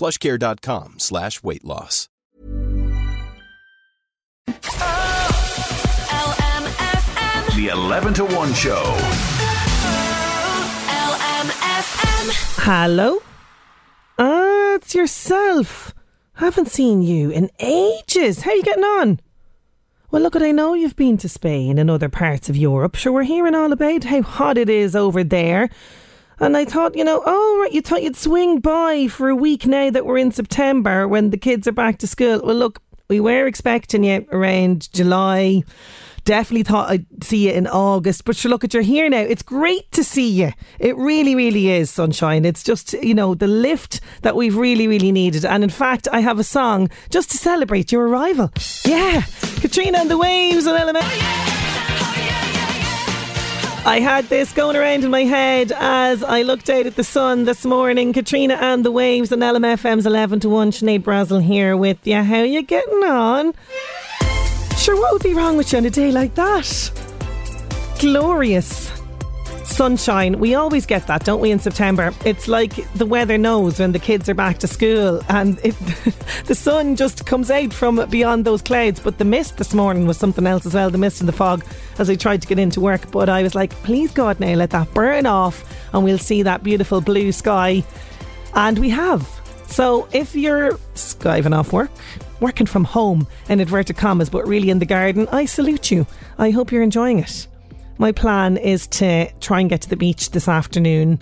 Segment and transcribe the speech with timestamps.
[0.00, 2.08] plushcare.com slash weight loss.
[6.30, 7.56] LMFM.
[7.56, 8.96] The 11 to 1 Show.
[10.88, 12.32] LMFM.
[12.64, 13.18] Hello?
[14.18, 15.92] Ah, it's yourself.
[16.34, 18.40] Haven't seen you in ages.
[18.40, 19.20] How are you getting on?
[20.10, 22.94] Well, look, at I know you've been to Spain and other parts of Europe.
[22.96, 25.68] Sure, we're hearing all about how hot it is over there.
[26.40, 29.66] And I thought, you know, oh, right, you thought you'd swing by for a week
[29.66, 32.40] now that we're in September when the kids are back to school.
[32.42, 35.64] Well, look, we were expecting you around July.
[36.24, 38.24] Definitely thought I'd see you in August.
[38.24, 39.20] But sure, look at you're here now.
[39.20, 40.52] It's great to see you.
[40.78, 42.46] It really, really is, Sunshine.
[42.46, 45.44] It's just, you know, the lift that we've really, really needed.
[45.44, 48.50] And in fact, I have a song just to celebrate your arrival.
[48.86, 49.22] Yeah.
[49.56, 51.59] Katrina and the Waves and LMFM.
[53.86, 57.44] I had this going around in my head as I looked out at the sun
[57.44, 58.12] this morning.
[58.12, 60.70] Katrina and the Waves and LMFM's 11 to 1.
[60.70, 62.22] Sinead Brazel here with you.
[62.22, 63.54] How you getting on?
[64.76, 66.90] Sure, what would be wrong with you on a day like that?
[67.98, 68.99] Glorious.
[69.70, 70.38] Sunshine.
[70.38, 72.12] We always get that, don't we, in September?
[72.24, 75.74] It's like the weather knows when the kids are back to school and it,
[76.46, 79.00] the sun just comes out from beyond those clouds.
[79.00, 81.64] But the mist this morning was something else as well the mist and the fog
[81.98, 83.10] as I tried to get into work.
[83.10, 85.64] But I was like, please, God, now let that burn off
[85.94, 87.84] and we'll see that beautiful blue sky.
[88.54, 89.28] And we have.
[89.66, 91.90] So if you're skiving off work,
[92.40, 96.06] working from home, in inverted commas, but really in the garden, I salute you.
[96.38, 97.46] I hope you're enjoying it.
[98.00, 101.20] My plan is to try and get to the beach this afternoon.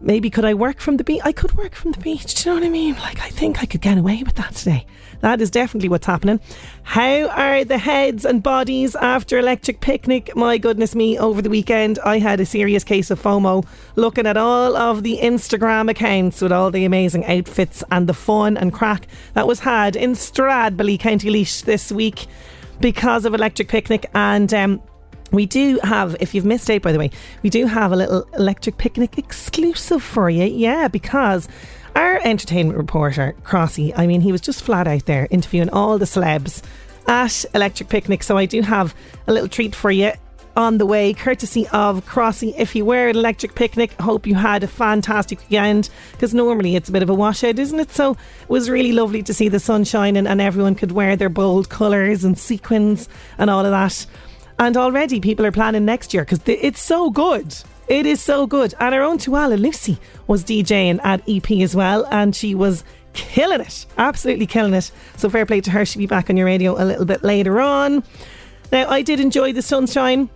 [0.00, 1.20] Maybe could I work from the beach?
[1.22, 2.34] I could work from the beach.
[2.34, 2.94] Do you know what I mean?
[2.94, 4.86] Like, I think I could get away with that today.
[5.20, 6.40] That is definitely what's happening.
[6.82, 10.34] How are the heads and bodies after Electric Picnic?
[10.34, 14.38] My goodness me, over the weekend I had a serious case of FOMO looking at
[14.38, 19.08] all of the Instagram accounts with all the amazing outfits and the fun and crack
[19.34, 22.28] that was had in Stradbally, County Laois this week
[22.80, 24.82] because of Electric Picnic and um,
[25.32, 27.10] we do have, if you've missed out by the way,
[27.42, 30.44] we do have a little electric picnic exclusive for you.
[30.44, 31.48] Yeah, because
[31.96, 36.04] our entertainment reporter, Crossy, I mean, he was just flat out there interviewing all the
[36.04, 36.62] celebs
[37.06, 38.22] at Electric Picnic.
[38.22, 38.94] So I do have
[39.26, 40.12] a little treat for you
[40.56, 42.54] on the way, courtesy of Crossy.
[42.58, 46.88] If you were at Electric Picnic, hope you had a fantastic weekend because normally it's
[46.88, 47.90] a bit of a washout, isn't it?
[47.90, 51.30] So it was really lovely to see the sun shining and everyone could wear their
[51.30, 54.06] bold colours and sequins and all of that.
[54.62, 57.52] And already people are planning next year because it's so good.
[57.88, 58.74] It is so good.
[58.78, 63.60] And our own Tuala Lucy was DJing at EP as well, and she was killing
[63.60, 63.86] it.
[63.98, 64.92] Absolutely killing it.
[65.16, 65.84] So fair play to her.
[65.84, 68.04] She'll be back on your radio a little bit later on.
[68.70, 70.30] Now, I did enjoy the sunshine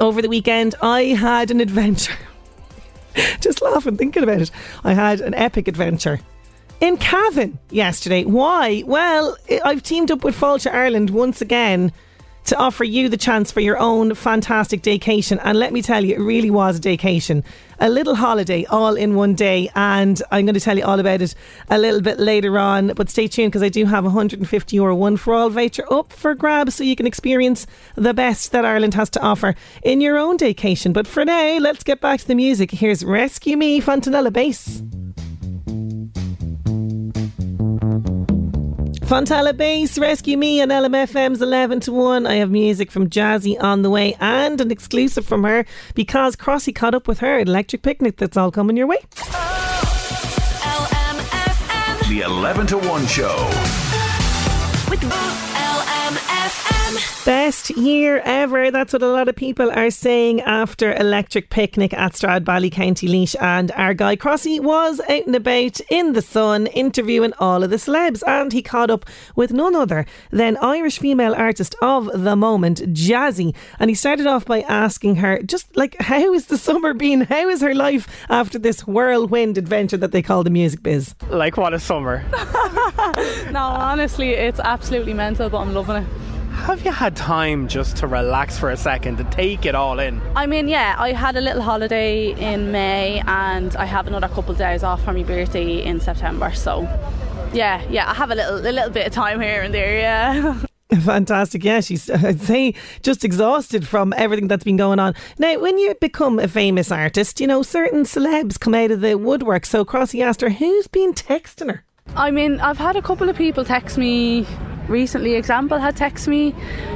[0.00, 0.74] over the weekend.
[0.80, 2.16] I had an adventure.
[3.42, 4.50] Just laughing thinking about it.
[4.82, 6.20] I had an epic adventure
[6.80, 8.24] in Cavan yesterday.
[8.24, 8.82] Why?
[8.86, 11.92] Well, I've teamed up with Fáilte Ireland once again
[12.48, 15.38] to offer you the chance for your own fantastic daycation.
[15.44, 17.44] And let me tell you, it really was a daycation.
[17.78, 19.70] A little holiday all in one day.
[19.74, 21.34] And I'm going to tell you all about it
[21.68, 22.94] a little bit later on.
[22.96, 26.10] But stay tuned because I do have a 150 euro one for all voucher up
[26.10, 30.16] for grabs so you can experience the best that Ireland has to offer in your
[30.16, 30.94] own daycation.
[30.94, 32.70] But for now, let's get back to the music.
[32.70, 34.82] Here's Rescue Me, Fontella Bass.
[39.08, 42.26] Fontella Bass, Rescue Me on LMFM's 11 to 1.
[42.26, 45.64] I have music from Jazzy on the way and an exclusive from her
[45.94, 48.18] because Crossy caught up with her at Electric Picnic.
[48.18, 48.98] That's all coming your way.
[49.16, 52.08] Oh, LMFM.
[52.10, 53.34] The 11 to 1 Show.
[54.90, 55.08] With LMFM.
[55.10, 55.27] FM.
[57.24, 58.70] Best year ever.
[58.70, 63.36] That's what a lot of people are saying after Electric Picnic at Stradbally, County Laois.
[63.40, 67.76] And our guy Crossy was out and about in the sun interviewing all of the
[67.76, 68.22] celebs.
[68.26, 69.04] And he caught up
[69.36, 73.54] with none other than Irish female artist of the moment, Jazzy.
[73.78, 77.22] And he started off by asking her, just like, how is the summer been?
[77.22, 81.14] How is her life after this whirlwind adventure that they call the music biz?
[81.28, 82.24] Like what a summer.
[83.50, 86.27] No, honestly, it's absolutely mental, but I'm loving it.
[86.58, 90.20] Have you had time just to relax for a second to take it all in?
[90.36, 94.52] I mean, yeah, I had a little holiday in May and I have another couple
[94.52, 96.52] of days off for my birthday in September.
[96.52, 96.82] So,
[97.54, 100.62] yeah, yeah, I have a little, a little bit of time here and there, yeah.
[101.00, 101.64] Fantastic.
[101.64, 105.14] Yeah, she's, I'd say, just exhausted from everything that's been going on.
[105.38, 109.16] Now, when you become a famous artist, you know, certain celebs come out of the
[109.16, 109.64] woodwork.
[109.64, 111.84] So Crossy asked her, who's been texting her?
[112.14, 114.46] I mean, I've had a couple of people text me
[114.88, 115.34] recently.
[115.34, 116.54] Example had text me.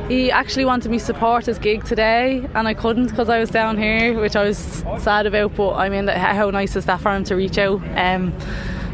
[0.09, 3.79] He actually wanted me support his gig today, and I couldn't because I was down
[3.79, 4.59] here, which I was
[4.99, 5.55] sad about.
[5.55, 7.81] But I mean, how nice is that for him to reach out?
[7.97, 8.33] Um,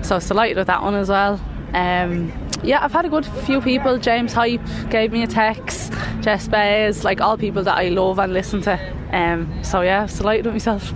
[0.02, 1.40] so I was delighted with that one as well.
[1.74, 3.98] Um, yeah, I've had a good few people.
[3.98, 4.60] James Hype
[4.90, 5.92] gave me a text.
[6.20, 8.78] Jess Bays, like all people that I love and listen to.
[9.12, 10.92] Um, so yeah, I was delighted with myself.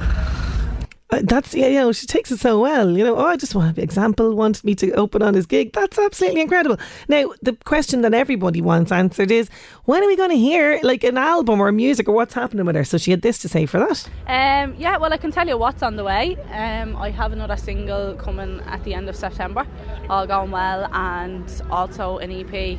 [1.12, 2.96] Uh, That's yeah, you know, she takes it so well.
[2.96, 4.34] You know, oh, I just want an example.
[4.34, 5.72] Wanted me to open on his gig.
[5.74, 6.78] That's absolutely incredible.
[7.06, 9.50] Now, the question that everybody wants answered is,
[9.84, 12.76] when are we going to hear like an album or music or what's happening with
[12.76, 12.84] her?
[12.84, 14.08] So she had this to say for that.
[14.26, 16.36] Um, yeah, well, I can tell you what's on the way.
[16.50, 19.66] Um, I have another single coming at the end of September,
[20.08, 22.78] all going well, and also an EP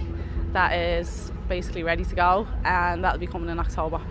[0.53, 4.01] that is basically ready to go, and that'll be coming in October.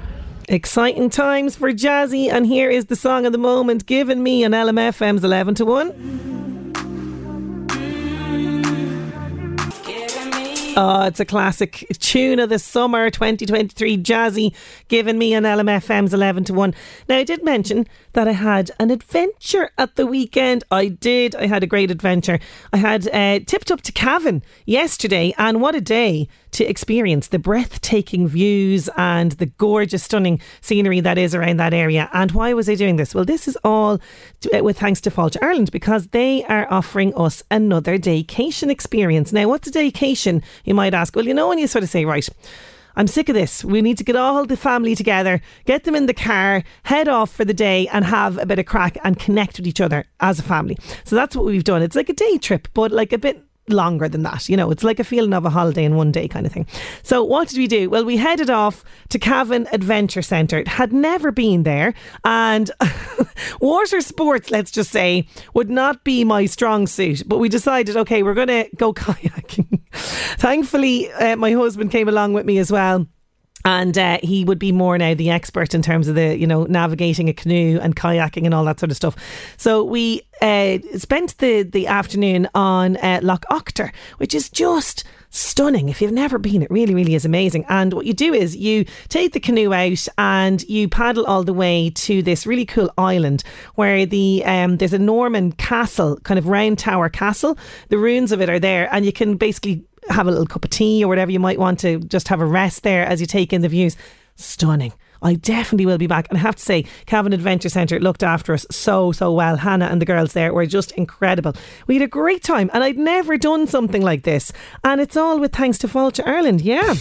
[0.52, 4.52] Exciting times for Jazzy, and here is the song of the moment, Giving Me an
[4.52, 6.41] LMFM's eleven to one.
[10.74, 14.54] Oh, it's a classic tune of the summer 2023 Jazzy
[14.88, 16.74] Giving Me an LMFM's 11 to 1.
[17.10, 20.64] Now, I did mention that I had an adventure at the weekend.
[20.70, 21.34] I did.
[21.36, 22.38] I had a great adventure.
[22.72, 27.38] I had uh, tipped up to Cavan yesterday, and what a day to experience the
[27.38, 32.08] breathtaking views and the gorgeous, stunning scenery that is around that area.
[32.12, 33.14] And why was I doing this?
[33.14, 34.00] Well, this is all
[34.54, 39.32] uh, with thanks to Fáilte Ireland because they are offering us another daycation experience.
[39.32, 40.42] Now, what's a daycation?
[40.64, 41.14] You might ask.
[41.16, 42.28] Well, you know, when you sort of say, right,
[42.96, 43.64] I'm sick of this.
[43.64, 47.30] We need to get all the family together, get them in the car, head off
[47.30, 50.38] for the day, and have a bit of crack and connect with each other as
[50.38, 50.76] a family.
[51.04, 51.82] So that's what we've done.
[51.82, 54.48] It's like a day trip, but like a bit longer than that.
[54.48, 56.66] You know, it's like a feeling of a holiday in one day kind of thing.
[57.02, 57.88] So what did we do?
[57.88, 60.58] Well, we headed off to Cavan Adventure Centre.
[60.58, 61.94] It had never been there,
[62.24, 62.70] and
[63.60, 67.22] water sports, let's just say, would not be my strong suit.
[67.26, 69.80] But we decided, okay, we're going to go kayaking.
[69.92, 73.06] Thankfully, uh, my husband came along with me as well
[73.64, 76.64] and uh, he would be more now the expert in terms of the you know
[76.64, 79.16] navigating a canoe and kayaking and all that sort of stuff.
[79.56, 85.88] So we uh, spent the the afternoon on uh, Lough Oughter, which is just stunning.
[85.88, 87.64] If you've never been, it really really is amazing.
[87.68, 91.54] And what you do is you take the canoe out and you paddle all the
[91.54, 93.44] way to this really cool island
[93.76, 97.56] where the um, there's a Norman castle, kind of round tower castle.
[97.88, 100.70] The ruins of it are there, and you can basically have a little cup of
[100.70, 103.52] tea or whatever you might want to just have a rest there as you take
[103.52, 103.96] in the views.
[104.36, 104.92] Stunning.
[105.22, 106.26] I definitely will be back.
[106.28, 109.56] And I have to say, Cavan Adventure Centre looked after us so, so well.
[109.56, 111.54] Hannah and the girls there were just incredible.
[111.86, 114.52] We had a great time, and I'd never done something like this.
[114.82, 116.94] And it's all with thanks to Fáilte Ireland, yeah.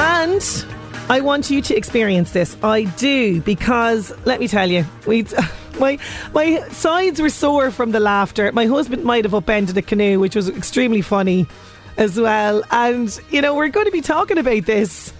[0.00, 0.77] And
[1.10, 2.54] I want you to experience this.
[2.62, 5.26] I do, because let me tell you, we.
[5.78, 5.96] My
[6.34, 8.50] my sides were sore from the laughter.
[8.50, 11.46] My husband might have upended a canoe, which was extremely funny
[11.96, 12.64] as well.
[12.72, 15.12] And you know, we're going to be talking about this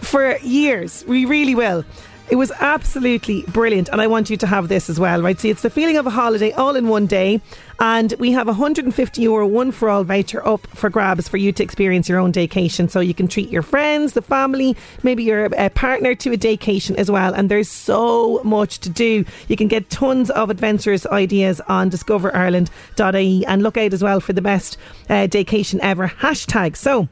[0.00, 1.04] for years.
[1.06, 1.84] We really will.
[2.30, 5.40] It was absolutely brilliant, and I want you to have this as well, right?
[5.40, 7.40] See, it's the feeling of a holiday all in one day,
[7.80, 11.52] and we have a 150 euro one for all voucher up for grabs for you
[11.52, 12.90] to experience your own daycation.
[12.90, 16.96] So you can treat your friends, the family, maybe your uh, partner to a daycation
[16.96, 17.32] as well.
[17.32, 19.24] And there's so much to do.
[19.48, 24.34] You can get tons of adventurous ideas on discoverireland.ie and look out as well for
[24.34, 24.76] the best
[25.08, 26.76] uh, daycation ever hashtag.
[26.76, 27.08] So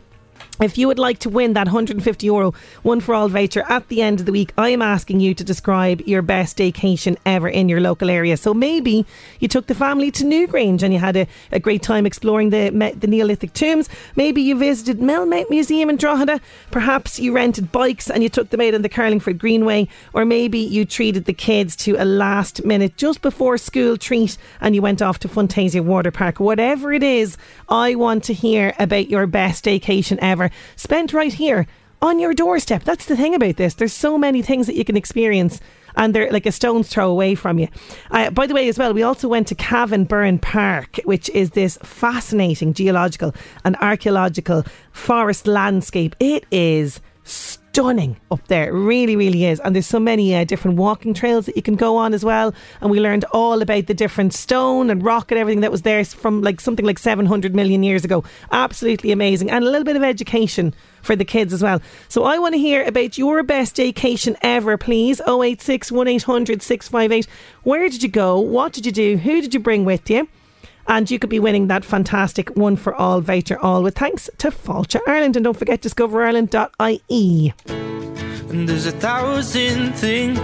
[0.61, 4.01] If you would like to win that 150 euro one for all voucher at the
[4.01, 7.69] end of the week, I am asking you to describe your best vacation ever in
[7.69, 8.39] your local area.
[8.39, 9.05] So maybe
[9.39, 12.71] you took the family to Newgrange and you had a, a great time exploring the
[12.99, 13.91] the Neolithic tombs.
[14.17, 16.41] Maybe you visited Millmount Museum in Drogheda.
[16.71, 19.89] Perhaps you rented bikes and you took them out on the Carlingford Greenway.
[20.15, 24.75] Or maybe you treated the kids to a last minute, just before school treat and
[24.75, 26.41] you went off to Funtasia Water Park.
[26.41, 27.37] Whatever it is,
[27.69, 30.46] I want to hear about your best vacation ever
[30.77, 31.67] spent right here
[32.03, 32.85] on your doorstep.
[32.85, 33.75] That's the thing about this.
[33.75, 35.61] There's so many things that you can experience.
[35.99, 37.69] And they're like a stone's throw away from you.
[38.11, 41.51] Uh, by the way, as well, we also went to Cavan Burren Park, which is
[41.51, 43.35] this fascinating geological
[43.65, 46.15] and archaeological forest landscape.
[46.21, 48.69] It is stunning up there.
[48.69, 49.61] It really, really is.
[49.61, 52.55] And there's so many uh, different walking trails that you can go on as well.
[52.81, 56.05] And we learned all about the different stone and rock and everything that was there
[56.05, 58.25] from like something like 700 million years ago.
[58.51, 59.51] Absolutely amazing.
[59.51, 61.83] And a little bit of education for the kids as well.
[62.09, 65.21] So I want to hear about your best vacation ever, please.
[65.21, 67.27] 086 1800 658.
[67.63, 68.41] Where did you go?
[68.41, 69.17] What did you do?
[69.19, 70.29] Who did you bring with you?
[70.89, 74.51] And you could be winning that fantastic one for all voucher all with thanks to
[74.51, 77.55] Fáilte Ireland and don't forget discoverireland.ie
[78.51, 80.39] And there's a thousand things.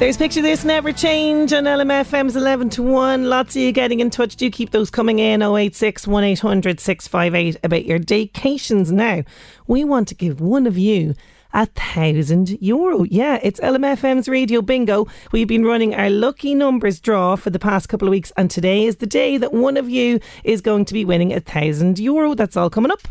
[0.00, 3.28] There's Picture This Never Change on LMFM's 11 to 1.
[3.28, 4.34] Lots of you getting in touch.
[4.34, 9.24] Do keep those coming in 086 1800 658 about your vacations now.
[9.66, 11.14] We want to give one of you
[11.52, 13.04] a thousand euro.
[13.04, 15.06] Yeah, it's LMFM's Radio Bingo.
[15.32, 18.84] We've been running our lucky numbers draw for the past couple of weeks, and today
[18.84, 22.34] is the day that one of you is going to be winning a thousand euro.
[22.34, 23.02] That's all coming up.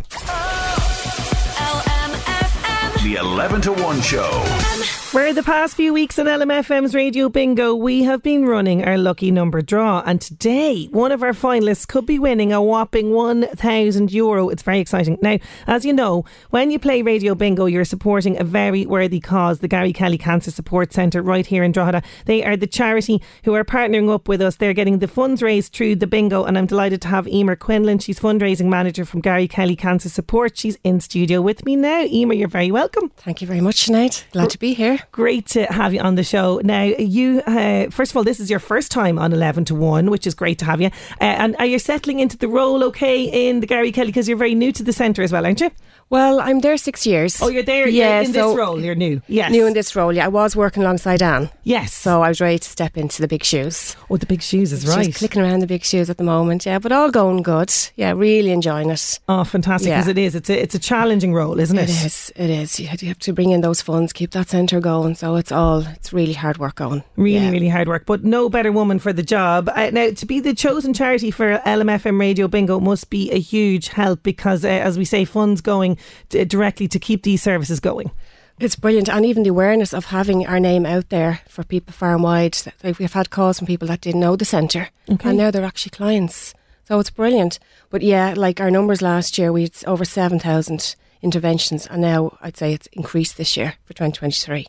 [1.59, 3.03] LMFM.
[3.03, 4.98] The 11 to 1 show.
[5.09, 9.31] For the past few weeks on LMFM's Radio Bingo, we have been running our lucky
[9.31, 14.49] number draw, and today one of our finalists could be winning a whopping 1,000 euro.
[14.49, 15.17] It's very exciting.
[15.23, 19.59] Now, as you know, when you play Radio Bingo, you're supporting a very worthy cause,
[19.59, 22.03] the Gary Kelly Cancer Support Centre right here in Drogheda.
[22.25, 24.57] They are the charity who are partnering up with us.
[24.57, 27.97] They're getting the funds raised through the bingo, and I'm delighted to have Eimear Quinlan.
[27.97, 30.55] She's fundraising manager from Gary Kelly Cancer Support.
[30.55, 32.03] She's in studio with me now.
[32.03, 33.09] Eimear, you're very welcome.
[33.17, 34.23] Thank you very much, Sinead.
[34.33, 34.98] Glad to be here.
[35.11, 36.61] Great to have you on the show.
[36.63, 40.09] Now, you, uh, first of all, this is your first time on 11 to 1,
[40.09, 40.87] which is great to have you.
[41.21, 44.07] Uh, and are you settling into the role okay in the Gary Kelly?
[44.07, 45.71] Because you're very new to the centre as well, aren't you?
[46.09, 47.39] Well, I'm there six years.
[47.41, 48.79] Oh, you're there Yeah, in so- this role.
[48.81, 49.21] You're new.
[49.27, 49.51] Yes.
[49.51, 50.25] New in this role, yeah.
[50.25, 51.51] I was working alongside Anne.
[51.63, 51.93] Yes.
[51.93, 53.95] So I was ready to step into the big shoes.
[54.09, 55.13] oh, the big shoes is She's right.
[55.13, 56.79] clicking around the big shoes at the moment, yeah.
[56.79, 57.71] But all going good.
[57.95, 59.19] Yeah, really enjoying it.
[59.29, 59.91] Oh, fantastic!
[59.91, 60.11] Because Yeah.
[60.11, 60.33] it is.
[60.35, 61.89] It's a it's a challenging role, isn't it?
[61.89, 62.31] It is.
[62.35, 62.79] It is.
[62.79, 65.13] You have- you have to bring in those funds, keep that centre going.
[65.13, 67.03] So it's all, it's really hard work going.
[67.17, 67.51] Really, Yeah.
[67.51, 69.69] really hard work, but no better woman for the job.
[69.75, 73.89] Uh, now, to be the chosen charity for LMFM Radio Bingo must be a huge
[73.89, 75.97] help because, uh, as we say, funds going
[76.29, 78.11] directly to keep these services going.
[78.59, 82.13] It's brilliant, and even the awareness of having our name out there for people far
[82.13, 82.57] and wide.
[82.83, 85.29] Like we've had calls from people that didn't know the centre, Okay.
[85.29, 86.53] and now they're actually clients.
[86.85, 87.59] So it's brilliant.
[87.89, 92.37] But yeah, like our numbers last year, we had over seven thousand interventions, and now
[92.41, 94.67] I'd say it's increased this year for 2023.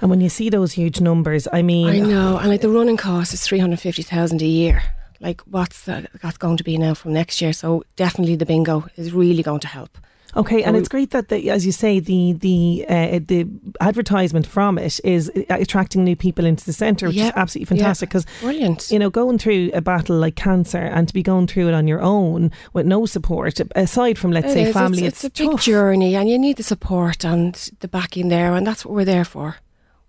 [0.00, 2.96] And when you see those huge numbers, I mean, I know, and like the running
[2.96, 4.82] cost is three hundred fifty thousand a year.
[5.20, 7.52] Like what's that, that's going to be now from next year?
[7.52, 9.98] So definitely the bingo is really going to help.
[10.36, 13.46] Okay, and So- it's great that, the, as you say, the the uh, the
[13.80, 18.08] advertisement from it is uh, attracting new people into the centre, which is absolutely fantastic.
[18.08, 18.90] Because Brilliant.
[18.90, 21.86] you know, going through a battle like cancer and to be going through it on
[21.86, 24.72] your own with no support, aside from let's It say is.
[24.72, 25.62] family, It's, it's, it's a big tough.
[25.62, 29.24] journey, and you need the support and the backing there, and that's what we're there
[29.24, 29.56] for.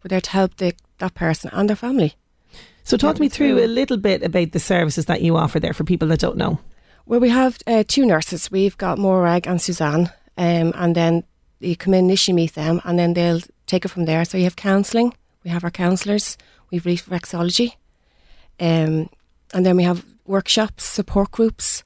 [0.04, 2.14] We're there to help the, that person and their family.
[2.84, 5.84] So talk me through a little bit about the services that you offer there for
[5.84, 6.60] people that don't know.
[7.08, 8.50] Well, we have uh, two nurses.
[8.50, 11.24] We've got Morag and Suzanne, um, and then
[11.60, 14.26] you come in, initially meet them, and then they'll take it from there.
[14.26, 15.14] So you have counselling.
[15.44, 16.36] We have our counsellors.
[16.72, 17.76] We've reflexology,
[18.60, 19.10] um,
[19.54, 21.84] and then we have workshops, support groups.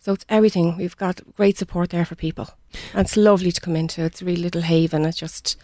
[0.00, 0.76] So it's everything.
[0.76, 2.50] We've got great support there for people,
[2.92, 4.02] and it's lovely to come into.
[4.02, 5.06] It's a really little haven.
[5.06, 5.56] It's just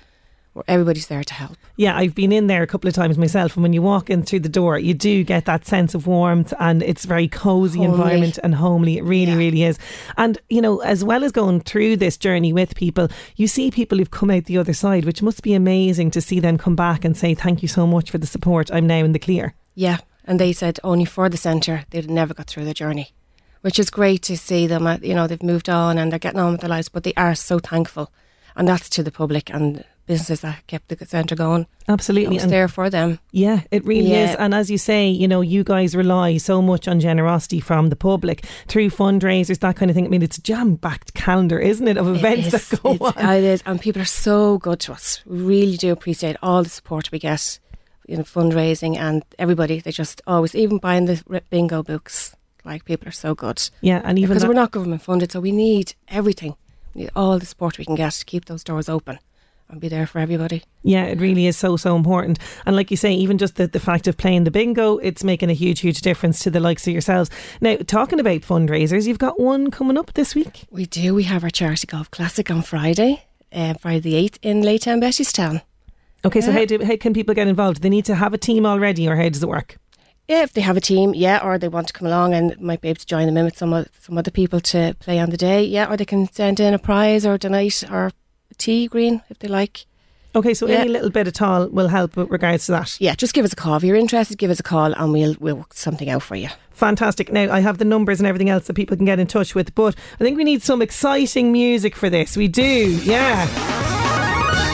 [0.69, 1.57] everybody's there to help.
[1.77, 4.23] Yeah, I've been in there a couple of times myself, and when you walk in
[4.23, 7.93] through the door, you do get that sense of warmth, and it's very cozy Homely.
[7.95, 8.99] environment and homely.
[8.99, 9.37] It really, Yeah.
[9.39, 9.79] really is.
[10.17, 13.99] And you know, as well as going through this journey with people, you see people
[13.99, 17.05] who've come out the other side, which must be amazing to see them come back
[17.05, 18.71] and say, "Thank you so much for the support.
[18.73, 22.33] I'm now in the clear." Yeah, and they said only for the centre they'd never
[22.35, 23.09] got through the journey,
[23.63, 24.87] which is great to see them.
[24.87, 27.15] uh, You know, they've moved on and they're getting on with their lives, but they
[27.17, 28.13] are so thankful,
[28.55, 31.67] and that's to the public and businesses that kept the centre going.
[31.89, 32.37] Absolutely.
[32.37, 33.19] It was there for them.
[33.33, 34.31] Yeah, it really Yeah.
[34.31, 34.37] is.
[34.37, 37.97] And as you say, you know, you guys rely so much on generosity from the
[37.97, 40.05] public through fundraisers, that kind of thing.
[40.07, 42.95] I mean, it's a jam packed calendar, isn't it, of events It is, that go
[42.95, 43.35] it's- on?
[43.35, 45.23] It is, and people are so good to us.
[45.27, 47.59] We really do appreciate all the support we get
[48.07, 49.81] in fundraising and everybody.
[49.81, 53.71] They just always, even buying the bingo books, like people are so good.
[53.81, 56.55] yeah, and even Because that- we're not government funded, so we need everything.
[56.95, 59.19] We need all the support we can get to keep those doors open
[59.75, 60.63] and be there for everybody.
[60.83, 62.39] Yeah, it really is so, so important.
[62.65, 65.51] And like you say, even just the, the fact of playing the bingo, it's making
[65.51, 67.31] a huge, huge difference to the likes of yourselves.
[67.61, 70.65] Now, talking about fundraisers, you've got one coming up this week.
[70.71, 71.15] We do.
[71.15, 75.63] We have our charity golf classic on Friday, uh, Friday the eighth in Laytown, Bettystown.
[76.25, 77.77] Okay, so how, do, how can people get involved?
[77.77, 79.77] Do they need to have a team already, or how does it work?
[80.27, 82.81] Yeah, if they have a team, yeah, or they want to come along and might
[82.81, 85.37] be able to join them in with some some other people to play on the
[85.37, 88.11] day, yeah, or they can send in a prize or donate or
[88.59, 89.87] tea green if they like.
[90.37, 90.79] Okay, so Yeah.
[90.81, 92.97] any little bit at all will help with regards to that.
[93.01, 94.37] Yeah, just give us a call if you're interested.
[94.37, 96.49] Give us a call and we'll we'll work something out for you.
[96.73, 97.31] Fantastic.
[97.33, 99.73] Now, I have the numbers and everything else that people can get in touch with,
[99.77, 102.37] but I think we need some exciting music for this.
[102.37, 103.47] We do, yeah.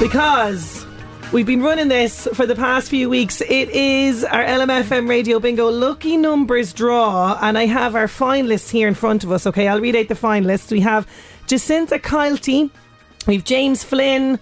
[0.00, 0.87] Because
[1.31, 3.43] we've been running this for the past few weeks.
[3.43, 8.89] It is our LMFM Radio Bingo Lucky Numbers draw, and I have our finalists here
[8.89, 9.47] in front of us.
[9.47, 10.73] Okay, I'll read out the finalists.
[10.73, 11.07] We have
[11.47, 12.71] Jacinta Kilty,
[13.30, 14.40] we've James Flynn,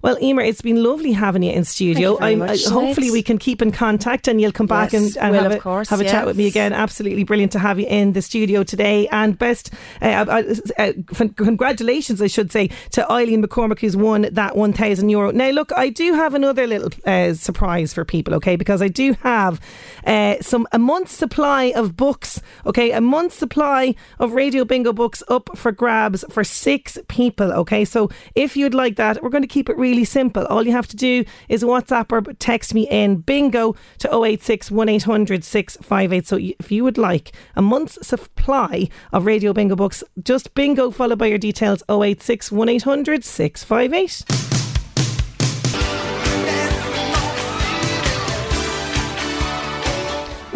[0.08, 2.18] Well, Eimear, it's been lovely having you in studio.
[2.26, 5.18] You much, uh, hopefully we can keep in contact and you'll come back Yes, and,
[5.22, 6.72] and will, have, of a, course, have a chat with me again.
[6.72, 9.10] Absolutely brilliant to have you in the studio today.
[9.10, 10.94] And best, uh, uh, uh,
[11.36, 15.32] congratulations, I should say, to Eileen McCormack who's won that 1,000 euro.
[15.32, 18.55] Now, look, I do have another little uh, surprise for people, okay?
[18.55, 19.60] Because I do have
[20.05, 22.92] uh, some a month's supply of books, okay?
[22.92, 27.84] A month's supply of Radio Bingo books up for grabs for six people, okay?
[27.84, 30.46] So if you'd like that, we're going to keep it really simple.
[30.46, 35.44] All you have to do is WhatsApp or text me in bingo to 086 1800
[35.44, 36.27] 658.
[36.27, 41.20] So if you would like a month's supply of Radio Bingo books, just bingo followed
[41.20, 44.56] by your details 086 1800 658.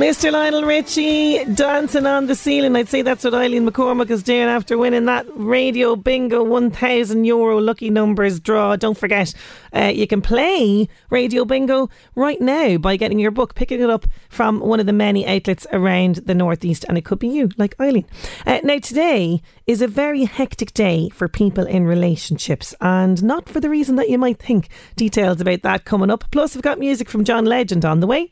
[0.01, 0.31] Mr.
[0.31, 2.75] Lionel Richie dancing on the ceiling.
[2.75, 7.59] I'd say that's what Eileen McCormack is doing after winning that Radio Bingo 1000 euro
[7.59, 8.75] lucky numbers draw.
[8.75, 9.31] Don't forget,
[9.75, 14.07] uh, you can play Radio Bingo right now by getting your book, picking it up
[14.27, 17.79] from one of the many outlets around the Northeast, and it could be you, like
[17.79, 18.07] Eileen.
[18.47, 23.59] Uh, now, today is a very hectic day for people in relationships, and not for
[23.59, 24.67] the reason that you might think.
[24.95, 26.23] Details about that coming up.
[26.31, 28.31] Plus, I've got music from John Legend on the way.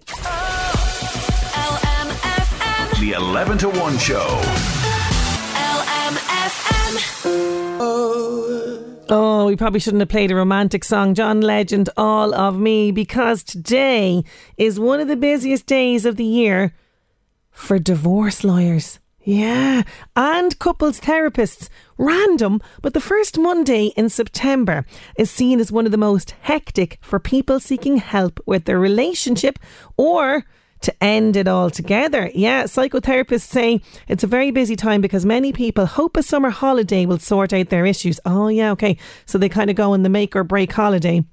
[3.00, 3.02] LMFM.
[3.02, 4.42] The 11 to 1 show.
[5.56, 6.96] LMFM.
[9.12, 13.44] Oh, we probably shouldn't have played a romantic song, John Legend, All of Me, because
[13.44, 14.24] today
[14.58, 16.76] is one of the busiest days of the year
[17.52, 19.00] for divorce lawyers.
[19.22, 19.84] Yeah,
[20.16, 21.70] and couples therapists.
[21.98, 24.86] Random, but the first Monday in September
[25.18, 29.60] is seen as one of the most hectic for people seeking help with their relationship
[29.98, 30.46] or
[30.82, 32.32] to end it all together.
[32.34, 37.06] Yeah, psychotherapists say it's a very busy time because many people hope a summer holiday
[37.06, 38.20] will sort out their issues.
[38.26, 38.98] Oh, yeah, okay.
[39.26, 41.24] So they kind of go on the make or break holiday.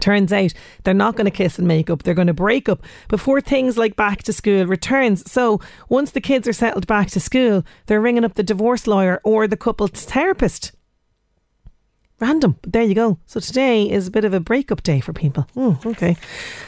[0.00, 0.52] Turns out
[0.84, 2.02] they're not going to kiss and make up.
[2.02, 5.30] They're going to break up before things like back to school returns.
[5.30, 9.20] So once the kids are settled back to school, they're ringing up the divorce lawyer
[9.24, 10.72] or the couple's therapist.
[12.20, 13.16] Random, but there you go.
[13.26, 15.46] So today is a bit of a breakup day for people.
[15.56, 16.16] Oh, okay.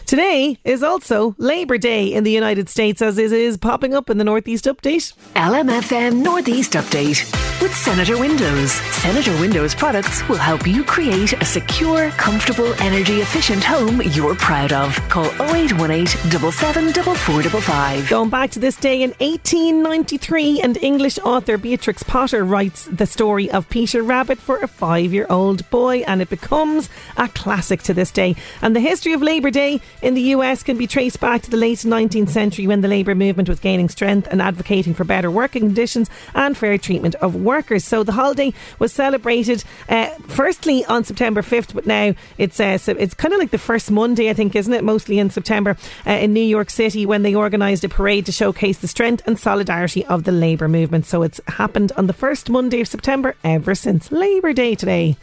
[0.06, 4.18] Today is also Labour Day in the United States, as it is popping up in
[4.18, 5.12] the Northeast Update.
[5.34, 7.28] LMFM Northeast Update
[7.60, 8.70] with Senator Windows.
[9.02, 14.72] Senator Windows products will help you create a secure, comfortable, energy efficient home you're proud
[14.72, 14.94] of.
[15.08, 18.08] Call 0818 774455.
[18.08, 23.50] Going back to this day in 1893, and English author Beatrix Potter writes the story
[23.50, 25.39] of Peter Rabbit for a five year old
[25.70, 28.37] boy, and it becomes a classic to this day.
[28.62, 31.57] And the history of Labour Day in the US can be traced back to the
[31.57, 35.62] late 19th century when the labour movement was gaining strength and advocating for better working
[35.62, 37.85] conditions and fair treatment of workers.
[37.85, 43.14] So the holiday was celebrated uh, firstly on September 5th, but now it's uh, it's
[43.14, 44.85] kind of like the first Monday, I think, isn't it?
[44.85, 45.76] Mostly in September
[46.07, 49.38] uh, in New York City when they organised a parade to showcase the strength and
[49.38, 51.07] solidarity of the labour movement.
[51.07, 55.16] So it's happened on the first Monday of September ever since Labour Day today.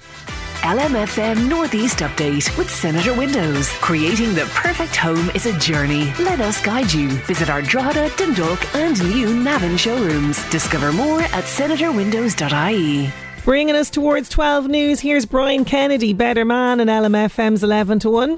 [0.61, 3.69] LMFM Northeast Update with Senator Windows.
[3.79, 6.11] Creating the perfect home is a journey.
[6.19, 7.09] Let us guide you.
[7.27, 10.43] Visit our Drogheda, Dundalk, and new Navan showrooms.
[10.49, 13.09] Discover more at senatorwindows.ie.
[13.45, 18.37] Bringing us towards 12 news, here's Brian Kennedy, Better Man, and LMFM's 11 to 1.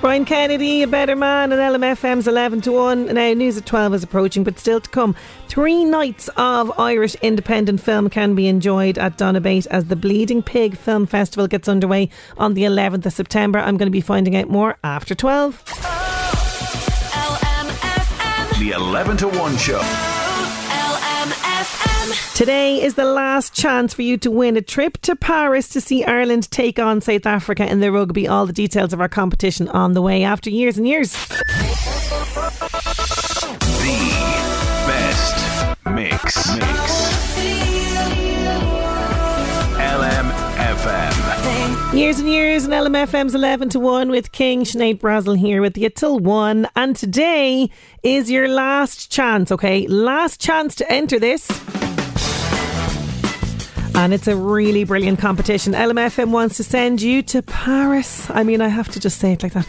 [0.00, 3.06] Brian Kennedy, a better man, and LMFM's 11 to 1.
[3.06, 5.16] Now, news at 12 is approaching, but still to come.
[5.48, 10.76] Three nights of Irish independent film can be enjoyed at Donabate as the Bleeding Pig
[10.76, 13.58] Film Festival gets underway on the 11th of September.
[13.58, 15.64] I'm going to be finding out more after 12.
[17.16, 18.58] LMFM.
[18.60, 20.17] The 11 to 1 show.
[22.38, 26.04] Today is the last chance for you to win a trip to Paris to see
[26.04, 28.28] Ireland take on South Africa in the rugby.
[28.28, 31.14] All the details of our competition on the way after years and years.
[31.14, 31.42] The
[34.86, 36.54] best mix.
[36.54, 37.08] Mix.
[39.80, 41.92] LMFM.
[41.92, 45.90] Years and years and LMFM's 11 to 1 with King Sinead Brazel here with you
[45.90, 46.68] till 1.
[46.76, 47.68] And today
[48.04, 49.88] is your last chance, okay?
[49.88, 51.50] Last chance to enter this.
[53.98, 55.72] And it's a really brilliant competition.
[55.72, 58.30] LMFM wants to send you to Paris.
[58.30, 59.66] I mean, I have to just say it like that.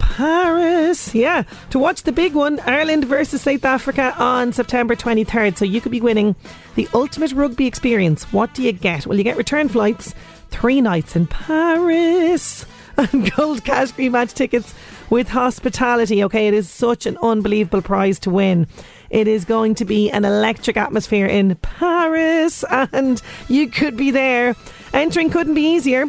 [0.00, 5.56] Paris, yeah, to watch the big one, Ireland versus South Africa on September 23rd.
[5.56, 6.34] So you could be winning
[6.74, 8.24] the ultimate rugby experience.
[8.32, 9.06] What do you get?
[9.06, 10.12] Well, you get return flights,
[10.50, 14.74] three nights in Paris, and gold cash green match tickets
[15.08, 16.24] with hospitality.
[16.24, 18.66] Okay, it is such an unbelievable prize to win.
[19.10, 24.56] It is going to be an electric atmosphere in Paris, and you could be there.
[24.92, 26.06] Entering couldn't be easier.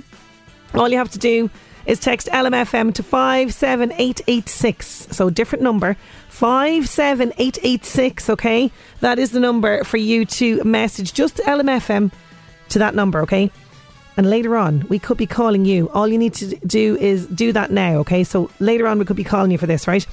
[0.74, 1.50] All you have to do
[1.86, 5.08] is text LMFM to 57886.
[5.12, 5.96] So, different number
[6.30, 8.30] 57886.
[8.30, 12.12] Okay, that is the number for you to message just LMFM
[12.70, 13.22] to that number.
[13.22, 13.52] Okay.
[14.18, 15.90] And later on, we could be calling you.
[15.92, 18.26] All you need to do is do that now, okay?
[18.26, 20.06] So later on, we could be calling you for this, right?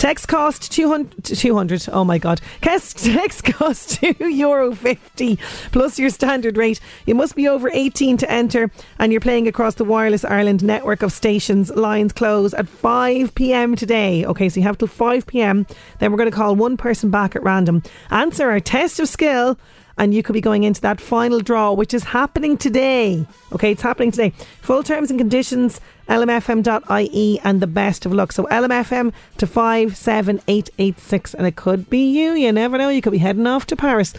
[0.00, 2.40] Text cost 200, 200 oh my god.
[2.62, 5.36] Text, cost 2 euro 50
[5.72, 6.80] plus your standard rate.
[7.04, 11.02] You must be over 18 to enter and you're playing across the Wireless Ireland network
[11.02, 11.68] of stations.
[11.72, 14.24] Lines close at 5 pm today.
[14.24, 15.66] Okay, so you have till 5 pm.
[15.98, 17.82] Then we're going to call one person back at random.
[18.10, 19.58] Answer our test of skill
[19.98, 23.26] and you could be going into that final draw, which is happening today.
[23.52, 24.32] Okay, it's happening today.
[24.62, 25.78] Full terms and conditions,
[26.10, 28.32] lmfm.ie, and the best of luck.
[28.32, 32.32] So LMFM to 57886, and it could be you.
[32.32, 32.88] You never know.
[32.90, 34.12] You could be heading off to Paris.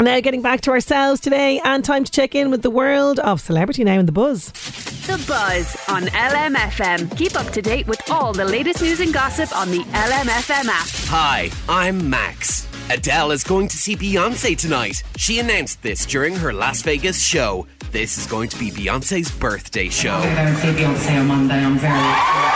[0.00, 3.40] Now, getting back to ourselves today, and time to check in with the world of
[3.40, 4.50] celebrity now in the buzz.
[5.06, 7.16] The Buzz on LMFM.
[7.16, 10.88] Keep up to date with all the latest news and gossip on the LMFM app.
[11.08, 12.71] Hi, I'm Max.
[12.92, 15.02] Adele is going to see Beyonce tonight.
[15.16, 17.66] She announced this during her Las Vegas show.
[17.90, 20.12] This is going to be Beyonce's birthday show.
[20.12, 21.56] I'm going to see Beyonce on Monday.
[21.56, 22.52] I'm very excited.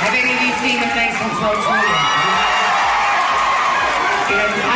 [0.00, 2.00] Have any of you seen the place on Totoya?
[4.32, 4.67] You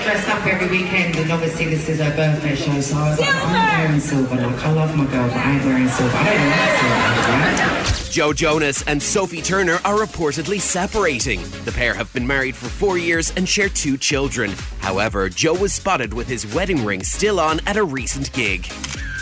[0.00, 3.20] get dressed up every weekend, and obviously this is her birthday show, so I was
[3.20, 4.36] like, I'm wearing silver.
[4.36, 6.16] Like, I love my girl, but I ain't wearing silver.
[6.16, 8.10] I don't know what silver.
[8.10, 11.40] Joe Jonas and Sophie Turner are reportedly separating.
[11.64, 14.50] The pair have been married for four years and share two children.
[14.80, 18.66] However, Joe was spotted with his wedding ring still on at a recent gig.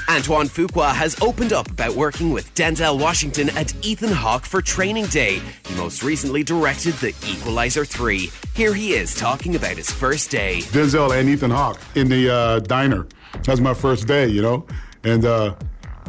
[0.08, 5.04] Antoine Fuqua has opened up about working with Denzel Washington at Ethan Hawke for Training
[5.06, 5.42] Day.
[5.66, 8.30] He most recently directed The Equalizer 3.
[8.54, 10.60] Here he is talking about his first day.
[10.72, 13.06] Denzel and Ethan Hawke in the uh, diner.
[13.34, 14.66] That was my first day, you know,
[15.04, 15.54] and uh,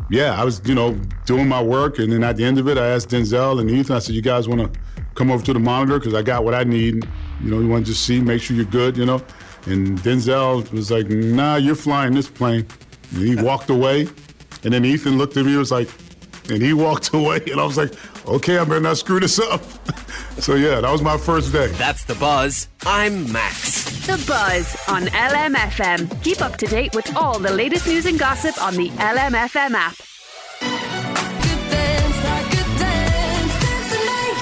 [0.09, 0.93] yeah, I was, you know,
[1.25, 3.97] doing my work, and then at the end of it, I asked Denzel and Ethan.
[3.97, 4.79] I said, "You guys want to
[5.15, 7.05] come over to the monitor because I got what I need.
[7.43, 9.21] You know, you want to just see, make sure you're good, you know."
[9.65, 12.65] And Denzel was like, "Nah, you're flying this plane."
[13.11, 14.07] And he walked away.
[14.63, 15.89] And then Ethan looked at me, and was like,
[16.49, 17.93] and he walked away, and I was like,
[18.27, 19.63] "Okay, I better not screw this up."
[20.39, 21.67] so yeah, that was my first day.
[21.67, 22.67] That's the buzz.
[22.85, 23.79] I'm Max.
[24.05, 26.23] The Buzz on LMFM.
[26.23, 29.95] Keep up to date with all the latest news and gossip on the LMFM app.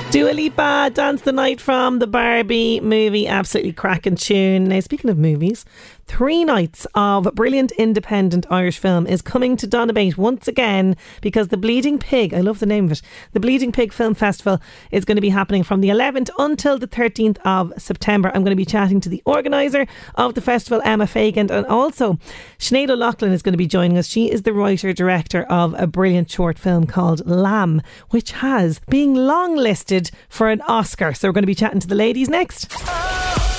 [0.09, 3.27] Dua Lipa, Dance the Night from the Barbie movie.
[3.27, 4.63] Absolutely cracking tune.
[4.69, 5.65] Now, speaking of movies,
[6.07, 11.57] three nights of brilliant independent Irish film is coming to Donabate once again because the
[11.57, 13.01] Bleeding Pig, I love the name of it,
[13.33, 14.59] the Bleeding Pig Film Festival
[14.91, 18.29] is going to be happening from the 11th until the 13th of September.
[18.29, 22.17] I'm going to be chatting to the organiser of the festival, Emma Fagan, and also
[22.57, 24.07] Sinead O'Loughlin is going to be joining us.
[24.07, 29.13] She is the writer director of a brilliant short film called Lamb, which has been
[29.13, 31.13] longlisted for an Oscar.
[31.13, 32.71] So we're going to be chatting to the ladies next.
[32.71, 33.56] Oh.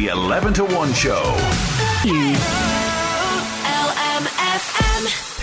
[0.00, 1.36] The 11 to 1 show.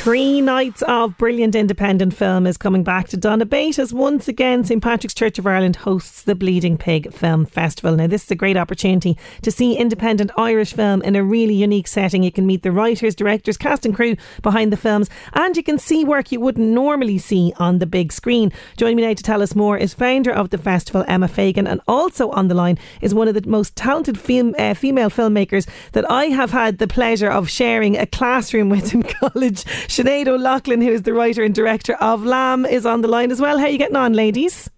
[0.07, 4.81] Three nights of brilliant independent film is coming back to Donabate as once again St
[4.81, 7.93] Patrick's Church of Ireland hosts the Bleeding Pig Film Festival.
[7.97, 11.89] Now, this is a great opportunity to see independent Irish film in a really unique
[11.89, 12.23] setting.
[12.23, 15.77] You can meet the writers, directors, cast, and crew behind the films, and you can
[15.77, 18.53] see work you wouldn't normally see on the big screen.
[18.77, 21.81] Joining me now to tell us more is founder of the festival, Emma Fagan, and
[21.85, 26.27] also on the line is one of the most talented uh, female filmmakers that I
[26.27, 29.65] have had the pleasure of sharing a classroom with in college.
[29.97, 33.41] Sinead O'Loughlin, who is the writer and director of Lamb, is on the line as
[33.41, 33.57] well.
[33.57, 34.69] How are you getting on, ladies?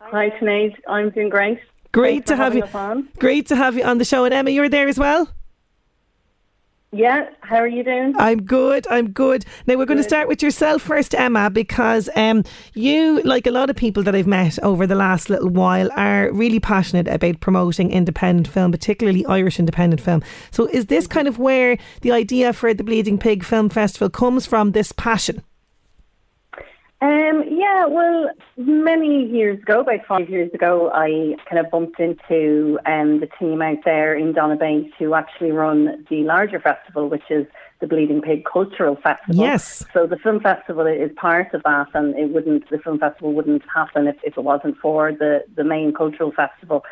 [0.00, 0.74] Hi, Sinead.
[0.88, 1.58] I'm doing great.
[1.92, 2.62] Great Thanks to have you.
[2.72, 3.08] on.
[3.18, 4.24] Great to have you on the show.
[4.24, 5.28] And Emma, you're there as well.
[6.92, 8.14] Yeah, how are you doing?
[8.16, 8.86] I'm good.
[8.88, 9.44] I'm good.
[9.66, 12.44] Now we're going to start with yourself first, Emma, because um,
[12.74, 16.32] you, like a lot of people that I've met over the last little while, are
[16.32, 20.22] really passionate about promoting independent film, particularly Irish independent film.
[20.52, 24.46] So, is this kind of where the idea for the Bleeding Pig Film Festival comes
[24.46, 24.72] from?
[24.72, 25.42] This passion.
[27.02, 32.78] Um, yeah, well, many years ago, about five years ago, I kind of bumped into
[32.86, 37.46] um, the team out there in Donabate who actually run the larger festival, which is
[37.80, 39.44] the Bleeding Pig Cultural Festival.
[39.44, 39.84] Yes.
[39.92, 43.62] So the film festival is part of that, and it wouldn't the film festival wouldn't
[43.72, 46.82] happen if, if it wasn't for the the main cultural festival.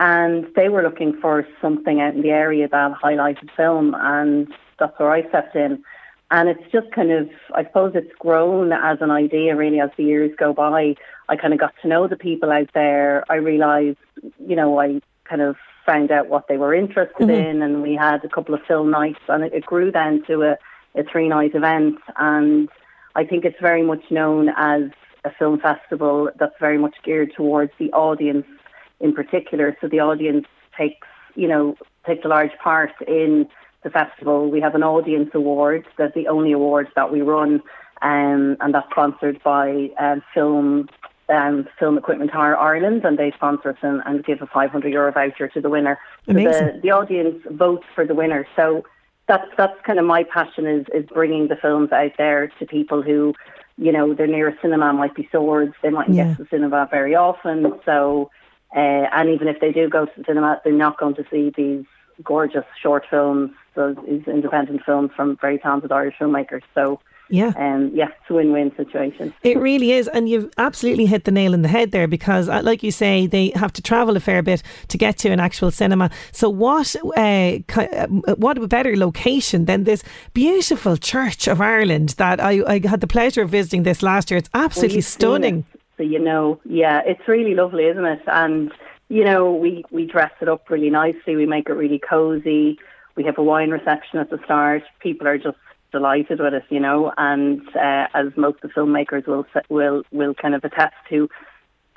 [0.00, 4.98] And they were looking for something out in the area that highlighted film, and that's
[4.98, 5.84] where I stepped in.
[6.32, 10.04] And it's just kind of, I suppose it's grown as an idea really as the
[10.04, 10.96] years go by.
[11.28, 13.22] I kind of got to know the people out there.
[13.30, 13.98] I realised,
[14.44, 17.50] you know, I kind of found out what they were interested Mhm.
[17.50, 20.42] in and we had a couple of film nights and it, it grew then to
[20.42, 20.58] a,
[20.94, 21.98] a three night event.
[22.16, 22.70] And
[23.14, 24.84] I think it's very much known as
[25.24, 28.46] a film festival that's very much geared towards the audience
[29.00, 29.76] in particular.
[29.82, 30.46] So the audience
[30.78, 33.48] takes, you know, takes a large part in
[33.82, 34.50] the festival.
[34.50, 35.86] We have an audience award.
[35.98, 37.62] That's the only award that we run,
[38.02, 40.88] um, and that's sponsored by um, Film
[41.28, 45.12] um, Film Equipment Hire Ireland, and they sponsor us and, and give a 500 euro
[45.12, 45.98] voucher to the winner.
[46.26, 46.66] So Amazing.
[46.66, 48.46] The, the audience votes for the winner.
[48.56, 48.84] So
[49.28, 53.02] that's that's kind of my passion is is bringing the films out there to people
[53.02, 53.34] who,
[53.78, 55.74] you know, their nearest cinema might be Swords.
[55.82, 56.24] They mightn't Yeah.
[56.24, 57.72] get to the cinema very often.
[57.84, 58.30] So,
[58.74, 61.52] uh, and even if they do go to the cinema, they're not going to see
[61.56, 61.84] these
[62.24, 66.62] gorgeous short films, those these independent films from very talented Irish filmmakers.
[66.74, 67.52] So, Yeah.
[67.56, 69.32] um, yeah, it's a win-win situation.
[69.42, 72.60] It really is, and you've absolutely hit the nail on the head there because, uh,
[72.62, 75.70] like you say, they have to travel a fair bit to get to an actual
[75.70, 76.10] cinema.
[76.32, 82.38] So, what, uh, uh, what a better location than this beautiful Church of Ireland that
[82.40, 84.36] I, I had the pleasure of visiting this last year.
[84.38, 85.58] It's absolutely Well, stunning.
[85.72, 88.20] it, so you know, yeah, it's really lovely, isn't it?
[88.26, 88.70] And
[89.12, 91.36] you know, we we dress it up really nicely.
[91.36, 92.78] We make it really cozy.
[93.14, 94.84] We have a wine reception at the start.
[95.00, 95.58] People are just
[95.90, 97.12] delighted with it, you know.
[97.18, 101.28] And uh, as most of the filmmakers will will will kind of attest to,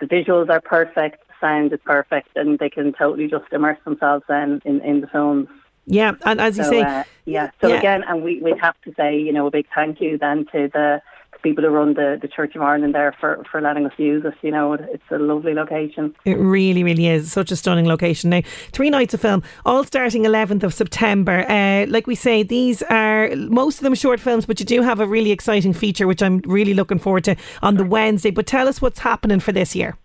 [0.01, 4.25] the visuals are perfect, the sound is perfect, and they can totally just immerse themselves
[4.27, 5.47] then in in the films.
[5.85, 7.51] Yeah, and as you So, say, uh, yeah.
[7.61, 7.77] So yeah.
[7.77, 10.67] again, and we we have to say, you know, a big thank you then to
[10.67, 11.01] the
[11.45, 14.33] people who run the, the Church of Ireland there for, for letting us use it.
[14.41, 16.15] You know, it, it's a lovely location.
[16.25, 18.31] It really, really is such a stunning location.
[18.31, 21.45] Now, three nights of film, all starting 11th of September.
[21.47, 24.99] Uh, like we say, these are most of them short films, but you do have
[24.99, 28.31] a really exciting feature, which I'm really looking forward to on the Wednesday.
[28.31, 29.95] But tell us what's happening for this year.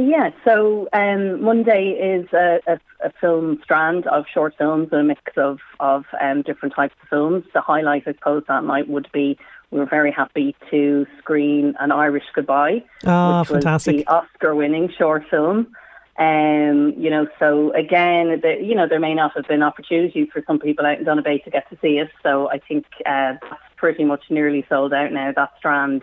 [0.00, 5.04] Yeah, so um, Monday is a, a, a film strand of short films, and a
[5.04, 7.42] mix of, of um, different types of films.
[7.52, 9.36] The highlight, I suppose, that night would be
[9.70, 13.96] we were very happy to screen An Irish Goodbye, Oh, which was fantastic.
[13.96, 15.74] the Oscar-winning short film.
[16.18, 20.42] Um, you know, so again, the, you know, there may not have been opportunities for
[20.46, 22.10] some people out in Donabate to get to see it.
[22.24, 25.32] So I think uh, that's pretty much nearly sold out now.
[25.34, 26.02] That strand.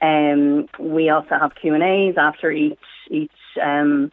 [0.00, 2.78] Um, we also have Q and A's after each
[3.10, 3.30] each
[3.62, 4.10] um,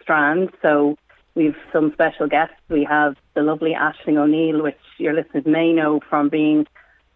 [0.00, 0.48] strand.
[0.62, 0.96] So
[1.34, 2.54] we've some special guests.
[2.70, 6.66] We have the lovely Aisling O'Neill, which your listeners may know from being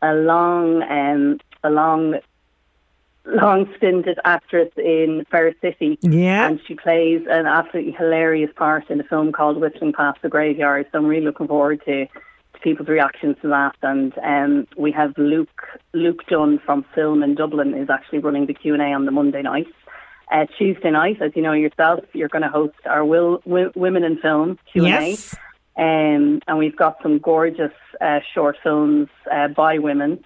[0.04, 2.16] a long, um, a long
[3.26, 5.98] long stinted actress in Fair City.
[6.02, 6.46] Yeah.
[6.46, 10.86] And she plays an absolutely hilarious part in a film called Whistling Past the Graveyard.
[10.92, 13.76] So I'm really looking forward to, to people's reactions to that.
[13.82, 15.62] And um, we have Luke
[15.92, 19.68] Luke Dunn from Film in Dublin is actually running the Q&A on the Monday night.
[20.32, 24.04] Uh, Tuesday night, as you know yourself, you're going to host our Will, Wi- Women
[24.04, 24.88] in Film Q&A.
[24.88, 25.36] Yes.
[25.76, 30.24] Um, and we've got some gorgeous uh, short films uh, by women.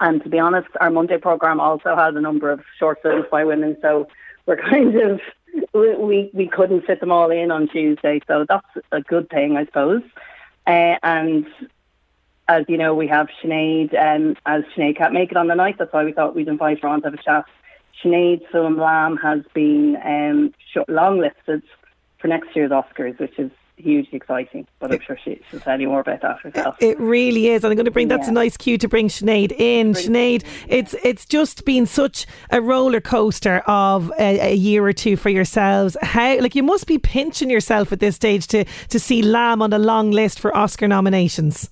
[0.00, 3.44] And to be honest, our Monday program also has a number of short films by
[3.44, 3.76] women.
[3.80, 4.08] So
[4.46, 5.20] we're kind of
[5.72, 8.20] we we, couldn't fit them all in on Tuesday.
[8.26, 10.02] So that's a good thing, I suppose.
[10.66, 11.46] Uh, and
[12.48, 15.76] as you know, we have Sinead, um, as Sinead can't make it on the night.
[15.78, 17.44] That's why we thought we'd invite her on to have a chat.
[18.02, 21.62] Sinead's film Lamb has been um, sh- longlisted
[22.18, 23.50] for next year's Oscars, which is
[23.82, 24.66] hugely exciting.
[24.78, 26.76] But I'm sure she, she'll tell you more about that herself.
[26.80, 28.08] It really is, and I'm going to bring.
[28.08, 29.92] That's a nice cue to bring Sinead in.
[29.92, 35.16] Sinead, it's it's just been such a roller coaster of a, a year or two
[35.16, 35.96] for yourselves.
[36.02, 39.72] How like you must be pinching yourself at this stage to to see Lamb on
[39.72, 41.70] a long list for Oscar nominations.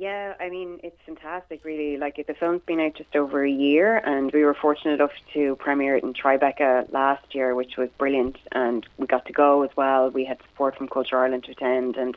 [0.00, 1.98] Yeah, I mean, it's fantastic, really.
[1.98, 5.56] Like, the film's been out just over a year, and we were fortunate enough to
[5.56, 9.68] premiere it in Tribeca last year, which was brilliant, and we got to go as
[9.76, 10.08] well.
[10.08, 12.16] We had support from Culture Ireland to attend, and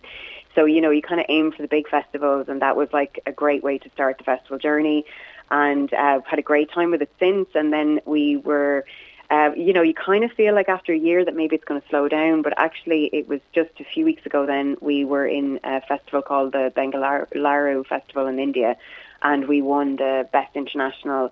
[0.56, 3.20] so, you know, you kind of aim for the big festivals, and that was like
[3.26, 5.04] a great way to start the festival journey,
[5.52, 8.86] and uh, had a great time with it since, and then we were
[9.30, 11.82] uh, you know, you kind of feel like after a year that maybe it's going
[11.82, 15.26] to slow down, but actually it was just a few weeks ago then we were
[15.26, 18.76] in a festival called the Bengaluru Festival in India
[19.24, 21.32] and we won the Best International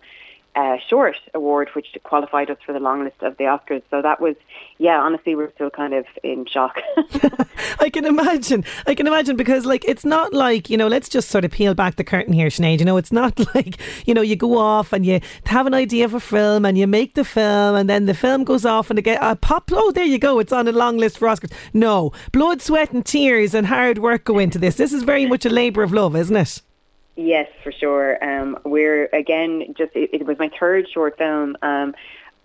[0.55, 3.83] uh, Short Award, which qualified us for the long list of the Oscars.
[3.89, 4.35] So that was,
[4.77, 6.79] yeah, honestly, we're still kind of in shock.
[7.79, 8.65] I can imagine.
[8.85, 10.87] I can imagine because, like, it's not like you know.
[10.87, 12.79] Let's just sort of peel back the curtain here, Sinead.
[12.79, 16.05] You know, it's not like you know you go off and you have an idea
[16.05, 19.01] of a film and you make the film and then the film goes off and
[19.03, 19.69] get uh, pop.
[19.71, 20.39] Oh, there you go.
[20.39, 21.51] It's on a long list for Oscars.
[21.73, 24.75] No, blood, sweat, and tears and hard work go into this.
[24.75, 26.61] This is very much a labour of love, isn't it?
[27.15, 28.23] Yes, for sure.
[28.23, 31.93] Um, we're again just it, it was my third short film, um,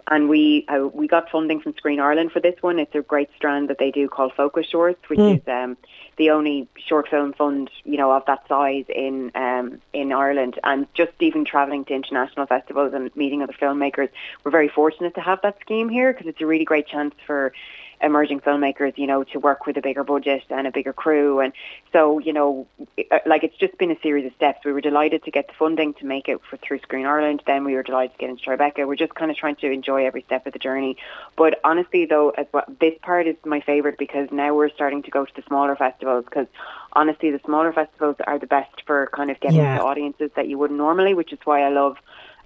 [0.09, 2.79] and we uh, we got funding from Screen Ireland for this one.
[2.81, 5.37] It's a great strand that they do called Focus Shorts, which Mm.
[5.37, 5.77] is um,
[6.17, 10.59] the only short film fund you know of that size in um, in Ireland.
[10.65, 14.09] And just even travelling to international festivals and meeting other filmmakers,
[14.43, 17.53] we're very fortunate to have that scheme here because it's a really great chance for
[18.01, 21.41] emerging filmmakers, you know, to work with a bigger budget and a bigger crew.
[21.41, 21.53] And
[21.93, 22.67] so, you know,
[23.11, 24.65] uh, like it's just been a series of steps.
[24.65, 27.43] We were delighted to get the funding to make it for through Screen Ireland.
[27.47, 28.87] Then we were delighted to get into Tribeca.
[28.87, 30.97] We're just kind of trying to enjoy every step of the journey.
[31.37, 35.11] But honestly, though, as well, this part is my favourite because now we're starting to
[35.11, 36.47] go to the smaller festivals because
[36.93, 39.75] honestly, the smaller festivals are the best for kind of getting Yeah.
[39.75, 41.97] to audiences that you wouldn't normally, which is why I love,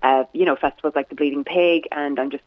[0.03, 1.89] uh, you know, festivals like the Bleeding Pig.
[1.93, 2.45] And I'm just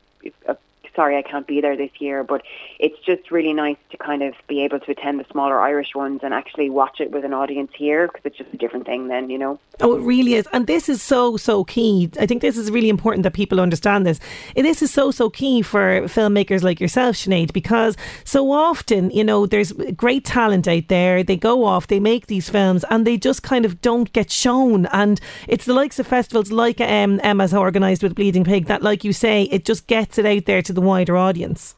[0.47, 0.55] uh,
[0.95, 2.43] sorry I can't be there this year, but
[2.79, 6.21] it's just really nice to kind of be able to attend the smaller Irish ones
[6.23, 9.29] and actually watch it with an audience here because it's just a different thing then,
[9.29, 9.59] you know.
[9.81, 10.47] Oh, it really is.
[10.53, 12.09] And this is so, so key.
[12.19, 14.19] I think this is really important that people understand this.
[14.55, 19.45] This is so, so key for filmmakers like yourself, Sinead, because so often, you know,
[19.45, 21.23] there's great talent out there.
[21.23, 24.85] They go off, they make these films, and they just kind of don't get shown.
[24.87, 29.03] And it's the likes of festivals like um, Emma's organised with Bleeding Pig that, like
[29.03, 31.75] you say, it just gets it out there to the wider audience.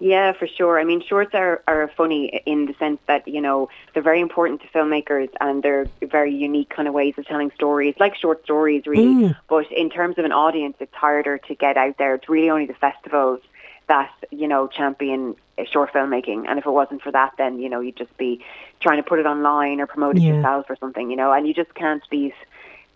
[0.00, 0.78] Yeah, for sure.
[0.78, 4.62] I mean, shorts are, are funny in the sense that, you know, they're very important
[4.62, 8.86] to filmmakers and they're very unique kind of ways of telling stories, like short stories,
[8.86, 9.30] really.
[9.30, 9.36] Mm.
[9.48, 12.14] But in terms of an audience, it's harder to get out there.
[12.14, 13.40] It's really only the festivals
[13.88, 15.34] that, you know, champion
[15.68, 16.46] short filmmaking.
[16.48, 18.44] And if it wasn't for that, then, you know, you'd just be
[18.78, 20.34] trying to put it online or promote it Yeah.
[20.34, 22.34] yourself or something, you know, and you just can't beat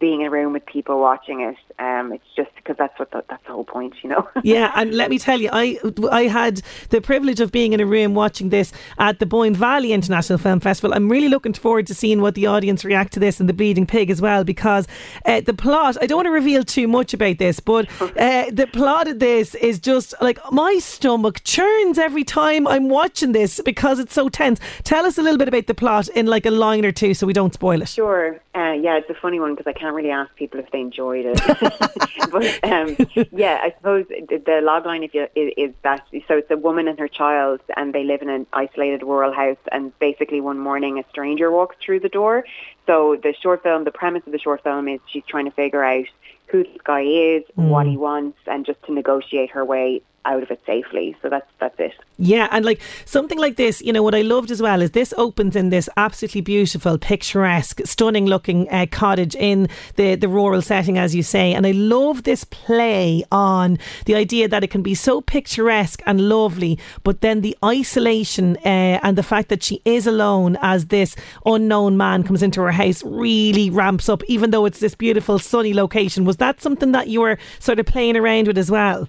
[0.03, 1.57] being in a room with people watching it.
[1.79, 4.29] Um, it's just because that's what the, that's the whole point, you know.
[4.43, 5.79] yeah, and let me tell you, I
[6.11, 6.61] I had
[6.91, 10.59] the privilege of being in a room watching this at the Boyne Valley International Film
[10.59, 10.93] Festival.
[10.93, 13.87] I'm really looking forward to seeing what the audience react to this and the Bleeding
[13.87, 14.89] Pig as well, because
[15.25, 15.97] uh, the plot.
[16.03, 19.55] I don't want to reveal too much about this, but uh, the plot of this
[19.55, 24.59] is just like my stomach churns every time I'm watching this because it's so tense.
[24.83, 27.25] Tell us a little bit about the plot in like a line or two, so
[27.25, 27.89] we don't spoil it.
[27.89, 28.41] Sure.
[28.55, 30.81] Uh, yeah, it's a funny one because I can't can't really ask people if they
[30.81, 32.31] enjoyed it.
[32.31, 32.97] but um,
[33.31, 36.57] yeah, I suppose the, the log line if you, is, is that so it's a
[36.57, 40.59] woman and her child, and they live in an isolated rural house, and basically one
[40.59, 42.45] morning a stranger walks through the door.
[42.87, 45.85] So the short film, the premise of the short film is she's trying to figure
[45.85, 46.07] out
[46.47, 50.51] who this guy is, what he wants, and just to negotiate her way out of
[50.51, 51.17] it safely.
[51.23, 51.93] So that's that's it.
[52.19, 55.13] Yeah, and like something like this, you know, what I loved as well is this
[55.17, 60.99] opens in this absolutely beautiful, picturesque, stunning looking uh, cottage in the, the rural setting,
[60.99, 61.53] as you say.
[61.53, 66.29] And I love this play on the idea that it can be so picturesque and
[66.29, 71.17] lovely, but then the isolation uh, and the fact that she is alone as this
[71.45, 75.75] unknown man comes into her house really ramps up, even though it's this beautiful, sunny
[75.75, 76.25] location.
[76.25, 79.09] Was that something that you were sort of playing around with as well?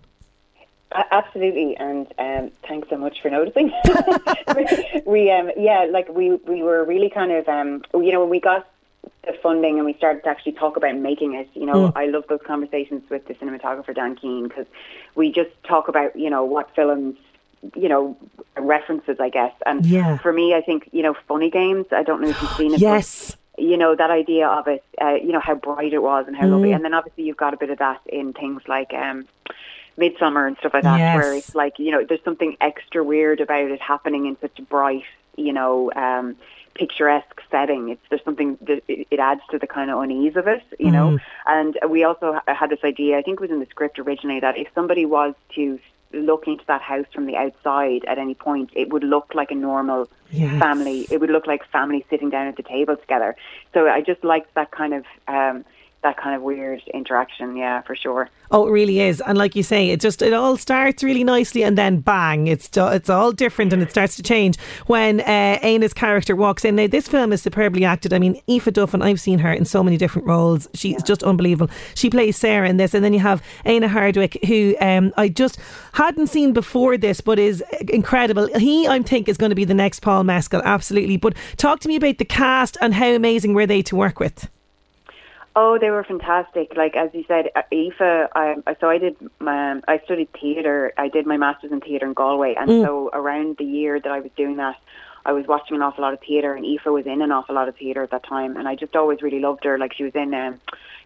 [1.12, 3.68] Absolutely, and um, thanks so much for noticing.
[5.06, 8.40] we, um, yeah, like we we were really kind of, um, you know, when we
[8.40, 8.68] got
[9.26, 11.48] the funding and we started to actually talk about making it.
[11.54, 11.94] You know, Mm.
[11.96, 14.66] I love those conversations with the cinematographer Dan Keane because
[15.16, 17.16] we just talk about, you know, what films,
[17.76, 18.18] you know,
[18.58, 19.54] references, I guess.
[19.66, 20.18] And Yeah.
[20.18, 21.86] for me, I think, you know, Funny Games.
[21.92, 22.82] I don't know if you've seen it.
[22.82, 23.38] but Yes.
[23.58, 26.48] you know that idea of it uh, you know how bright it was and how
[26.48, 26.76] lovely Mm.
[26.76, 29.26] and then obviously you've got a bit of that in things like um
[29.98, 33.70] Midsommar and stuff like that where it's like you know there's something extra weird about
[33.70, 35.04] it happening in such a bright
[35.38, 36.36] you know um
[36.74, 40.48] picturesque setting it's there's something that it, it adds to the kind of unease of
[40.48, 41.22] it you know Mm.
[41.46, 44.58] and we also had this idea i think it was in the script originally that
[44.58, 45.80] if somebody was to
[46.14, 49.56] look into that house from the outside at any point it would look like a
[49.56, 50.60] normal Yes.
[50.60, 51.06] family.
[51.12, 53.36] It would look like family sitting down at the table together.
[53.72, 55.64] So I just liked that kind of um,
[56.04, 57.56] that kind of weird interaction.
[57.58, 58.30] Yeah, for sure.
[58.52, 61.64] Oh, it really is, and like you say, it just it all starts really nicely,
[61.64, 65.94] and then bang, it's it's all different, and it starts to change when uh, Éanna's
[65.94, 66.76] character walks in.
[66.76, 68.14] Now, this film is superbly acted.
[68.14, 70.68] I mean, Aoife Duffin, I've seen her in so many different roles.
[70.76, 71.74] She's just unbelievable.
[71.96, 75.58] She plays Sarah in this, and then you have Éanna Hardwicke, who um, I just
[75.94, 78.48] hadn't seen before this, but is incredible.
[78.58, 81.18] He, I think, is going to be the next Paul Mescal, absolutely.
[81.18, 84.50] But talk to me about the cast and how amazing were they to work with.
[85.56, 86.76] Oh, they were fantastic.
[86.76, 88.30] Like as you said, uh, Aoife.
[88.36, 89.16] Um, so I did.
[89.40, 90.92] My, I studied theatre.
[90.98, 92.84] I did my masters in theatre in Galway, and Mm.
[92.84, 94.78] so around the year that I was doing that,
[95.26, 97.68] I was watching an awful lot of theatre, and Aoife was in an awful lot
[97.70, 99.78] of theatre at that time, and I just always really loved her.
[99.78, 100.34] Like she was in.
[100.34, 100.60] Um,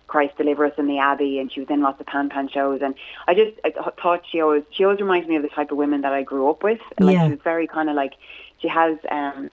[0.08, 2.80] Christ Deliver Us in the Abbey, and she was in lots of pan pan shows.
[2.82, 2.95] And
[3.28, 5.76] I just I th- thought she always she always reminds me of the type of
[5.78, 6.80] women that I grew up with.
[6.98, 7.26] Like Yeah.
[7.26, 8.14] she was very kind of like
[8.62, 9.52] she has um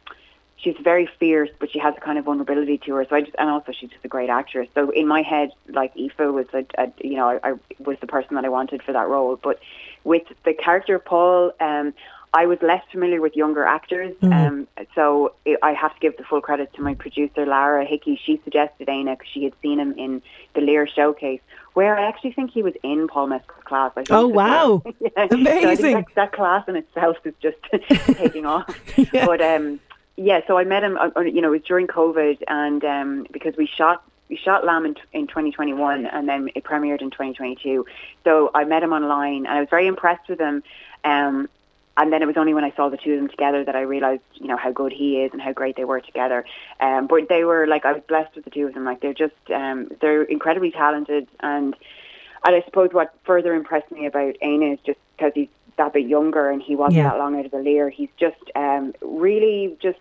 [0.65, 3.05] she's very fierce, but she has a kind of vulnerability to her.
[3.09, 4.69] So I just, and also she's just a great actress.
[4.75, 8.07] So in my head, like Aoife was a, a you know, I, I was the
[8.09, 9.37] person that I wanted for that role.
[9.37, 9.61] But
[10.03, 11.95] with the character of Paul, um,
[12.37, 14.13] I was less familiar with younger actors.
[14.21, 14.33] Mhm.
[14.49, 18.21] Um, so it, I have to give the full credit to my producer, Lara Hickey.
[18.25, 20.21] She suggested Éanna because she had seen him in
[20.55, 21.41] the Lir showcase.
[21.75, 23.93] Where I actually think he was in Paul Mescal's class.
[23.97, 24.83] I think Oh, wow.
[25.01, 25.29] yeah.
[25.29, 25.95] So Amazing.
[25.95, 27.57] that, that class in itself is just
[28.17, 28.67] taking off.
[29.13, 29.81] But um,
[30.17, 30.97] yeah, so I met him.
[30.97, 34.65] uh, uh, You know, it was during COVID, and um, because we shot we shot
[34.65, 37.85] Lamb in, in 2021, and then it premiered in 2022.
[38.25, 40.63] So I met him online, and I was very impressed with him.
[41.05, 41.49] Um,
[41.97, 43.83] and then it was only when I saw the two of them together that I
[43.83, 46.45] realized, you know, how good he is and how great they were together.
[46.81, 48.85] Um, but they were like, I was blessed with the two of them.
[48.85, 51.77] Like they're just, um, they're incredibly talented, and
[52.45, 56.07] and I suppose what further impressed me about Éanna is just because he's that bit
[56.07, 57.11] younger and he wasn't Yeah.
[57.11, 57.91] that long out of the Lir.
[57.91, 59.99] He's just um, really just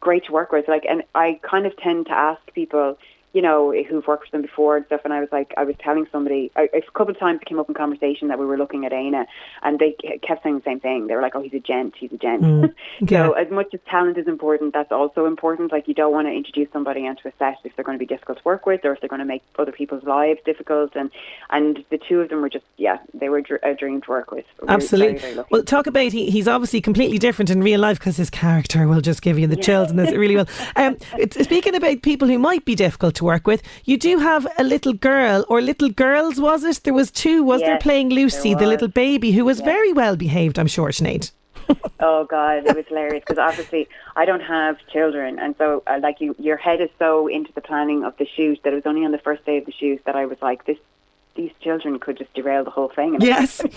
[0.00, 0.68] great to work with.
[0.68, 2.98] Like, and I kind of tend to ask people,
[3.32, 5.00] you know, who've worked with them before and stuff.
[5.04, 7.58] And I was like, I was telling somebody I, a couple of times it came
[7.58, 9.26] up in conversation that we were looking at Éanna,
[9.62, 11.06] and they kept saying the same thing.
[11.06, 11.94] They were like, "Oh, he's a gent.
[11.98, 12.74] He's a gent." Mm.
[13.08, 15.72] so as much as talent is important, that's also important.
[15.72, 18.06] Like, you don't want to introduce somebody onto a set if they're going to be
[18.06, 20.94] difficult to work with, or if they're going to make other people's lives difficult.
[20.94, 21.10] And
[21.50, 24.30] and the two of them were just, yeah, they were dr- a dream to work
[24.30, 24.44] with.
[24.60, 25.18] We Absolutely.
[25.18, 28.30] Very, very well, talk about he, he's obviously completely different in real life because his
[28.30, 30.48] character will just give you the chills and this it really will.
[30.76, 34.46] Um, it's, speaking about people who might be difficult to work with, you do have
[34.58, 36.80] a little girl or little girls, was it?
[36.84, 40.16] There was two, was there, playing Lucy, there the little baby who was very well
[40.16, 41.30] behaved, I'm sure, Sinead.
[42.00, 46.20] Oh God, it was hilarious because obviously I don't have children, and so uh, like
[46.20, 49.04] you, your head is so into the planning of the shoot that it was only
[49.04, 50.78] on the first day of the shoot that I was like, this,
[51.34, 53.14] these children could just derail the whole thing.
[53.14, 53.58] And Yes.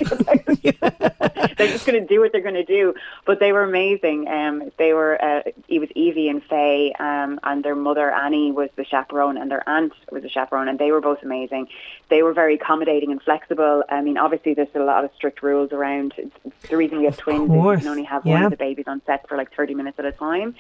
[1.58, 2.93] they're just going to do what they're going to do.
[3.26, 4.28] But they were amazing.
[4.28, 5.24] Um, they were.
[5.24, 9.49] Uh, it was Evie and Faye, um, and their mother Annie was the chaperone, and
[9.49, 11.68] their aunt was the chaperone, and they were both amazing.
[12.10, 13.84] They were very accommodating and flexible.
[13.89, 16.14] I mean, obviously there's a lot of strict rules around.
[16.18, 18.86] It's the reason we have twins is you can only have one of the babies
[18.88, 20.56] on set for like 30 minutes at a time.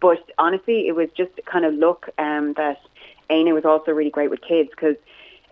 [0.00, 2.80] But honestly, it was just kind of luck um, that
[3.28, 4.96] Éanna was also really great with kids because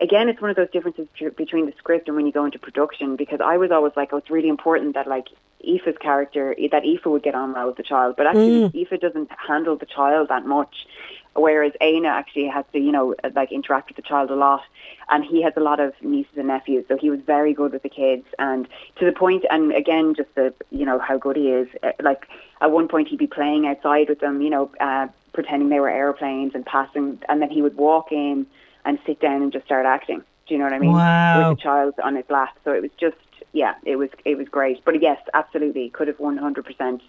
[0.01, 3.15] again, it's one of those differences between the script and when you go into production.
[3.15, 5.27] Because I was always like, oh, it's really important that like
[5.65, 8.75] Aoife's character that Aoife would get on well with the child, but actually Mm.
[8.75, 10.87] Aoife doesn't handle the child that much.
[11.35, 14.63] Whereas Éanna actually has to, you know, like interact with the child a lot,
[15.09, 17.83] and he has a lot of nieces and nephews, so he was very good with
[17.83, 21.49] the kids, and to the point, and again, just the, you know, how good he
[21.51, 21.67] is.
[21.83, 22.27] eh, Like
[22.61, 25.89] at one point, he'd be playing outside with them, you know, uh, pretending they were
[25.89, 28.47] airplanes and passing, and then he would walk in
[28.85, 30.23] and sit down and just start acting.
[30.47, 30.91] Do you know what I mean?
[30.93, 31.49] Wow.
[31.49, 33.17] With a child on his lap, so it was just,
[33.53, 34.83] yeah, it was it was great.
[34.83, 37.01] But yes, absolutely, could have one hundred percent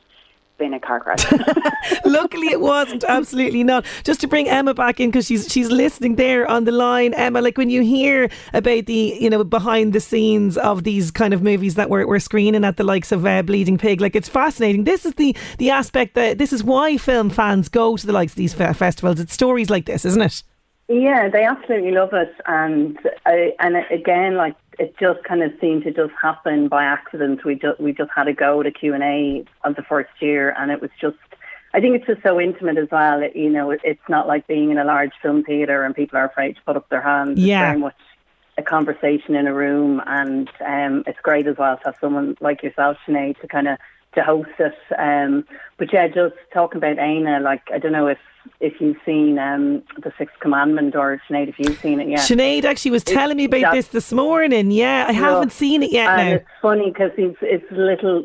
[0.61, 1.25] been a car crash.
[2.05, 3.03] Luckily, it wasn't.
[3.03, 3.85] Absolutely not.
[4.05, 7.15] Just to bring Emma back in because she's she's listening there on the line.
[7.15, 11.35] Emma, like when you hear about the you know behind the scenes of these kind
[11.35, 14.29] of movies that we're, we're screening at the likes of uh, Bleeding Pig, like it's
[14.29, 14.85] fascinating.
[14.85, 18.33] This is the the aspect that this is why film fans go to the likes
[18.33, 19.19] of these fe- festivals.
[19.19, 20.43] It's stories like this, isn't it?
[20.91, 25.85] Yeah, they absolutely love it, and I, and again, like it just kind of seemed
[25.85, 27.45] to just happen by accident.
[27.45, 30.11] We just we just had a go at a Q and A of the first
[30.21, 31.17] year, and it was just.
[31.73, 33.23] I think it's just so intimate as well.
[33.23, 36.19] It, you know, it, it's not like being in a large film theatre and people
[36.19, 37.39] are afraid to put up their hands.
[37.39, 37.61] Yeah.
[37.61, 37.95] It's very much
[38.59, 42.65] a conversation in a room, and um, it's great as well to have someone like
[42.65, 43.79] yourself, Sinead, to kind of
[44.15, 44.75] to host it.
[44.99, 45.45] Um,
[45.79, 48.19] but yeah, just talking about Éanna, like I don't know if
[48.59, 52.21] if you've seen um, the Sixth Commandment or Sinead, if you've seen it yet.
[52.21, 54.71] Sinead actually was telling me about this this morning.
[54.71, 56.35] Yeah, I haven't seen it yet and now.
[56.37, 58.25] it's funny because he's it's a little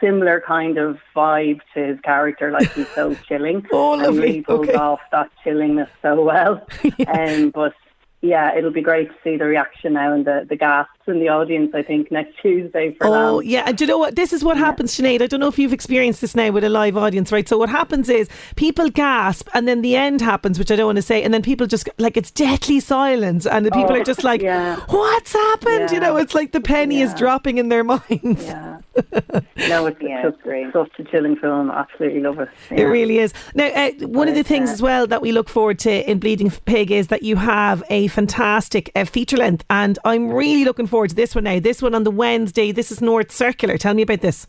[0.00, 2.50] similar kind of vibe to his character.
[2.50, 3.64] Like he's so chilling.
[3.72, 4.20] Oh, and lovely.
[4.20, 4.74] he really pulls Okay.
[4.78, 6.66] off that chillingness so well.
[7.08, 7.74] um, but
[8.22, 11.28] yeah, it'll be great to see the reaction now and the the gasps in the
[11.28, 11.72] audience.
[11.74, 13.64] I think next Tuesday for Oh, yeah.
[13.66, 14.14] And do you know what?
[14.14, 15.20] This is what happens, Sinead.
[15.22, 17.48] I don't know if you've experienced this now with a live audience, right?
[17.48, 20.96] So, what happens is people gasp, and then the end happens, which I don't want
[20.96, 24.04] to say, and then people just, like, it's deathly silence, and the people Oh, are
[24.04, 24.76] just like, yeah.
[24.88, 25.90] what's happened?
[25.90, 28.46] You know, it's like the penny is dropping in their minds.
[29.68, 30.72] No, it's Yeah, it's great.
[30.72, 31.70] such a chilling film.
[31.70, 32.48] Absolutely love it.
[32.70, 33.32] It really is.
[33.54, 36.50] Now, uh, one of the things as well that we look forward to in Bleeding
[36.50, 41.10] Pig is that you have a fantastic uh, feature length, and I'm really looking forward
[41.10, 41.60] to this one now.
[41.60, 42.72] This one on the Wednesday.
[42.72, 43.78] This is North Circular.
[43.78, 44.46] Tell me about this.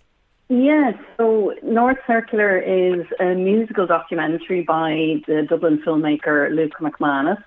[0.49, 7.41] Yes, so North Circular is a musical documentary by the Dublin filmmaker Luke McManus,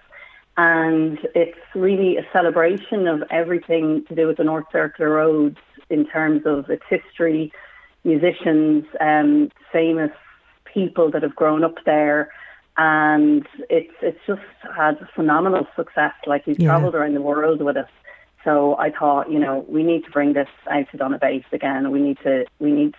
[0.57, 5.59] and it's really a celebration of everything to do with the North Circular Road
[5.91, 7.53] in terms of its history,
[8.05, 10.11] musicians, um, famous
[10.73, 12.31] people that have grown up there,
[12.77, 14.43] and it's it's just
[14.77, 16.13] had phenomenal success.
[16.27, 16.69] Like he's Yeah.
[16.69, 17.87] travelled around the world with it.
[18.45, 21.91] So I thought, you know, we need to bring this out to Donabate again.
[21.91, 22.95] We need to we need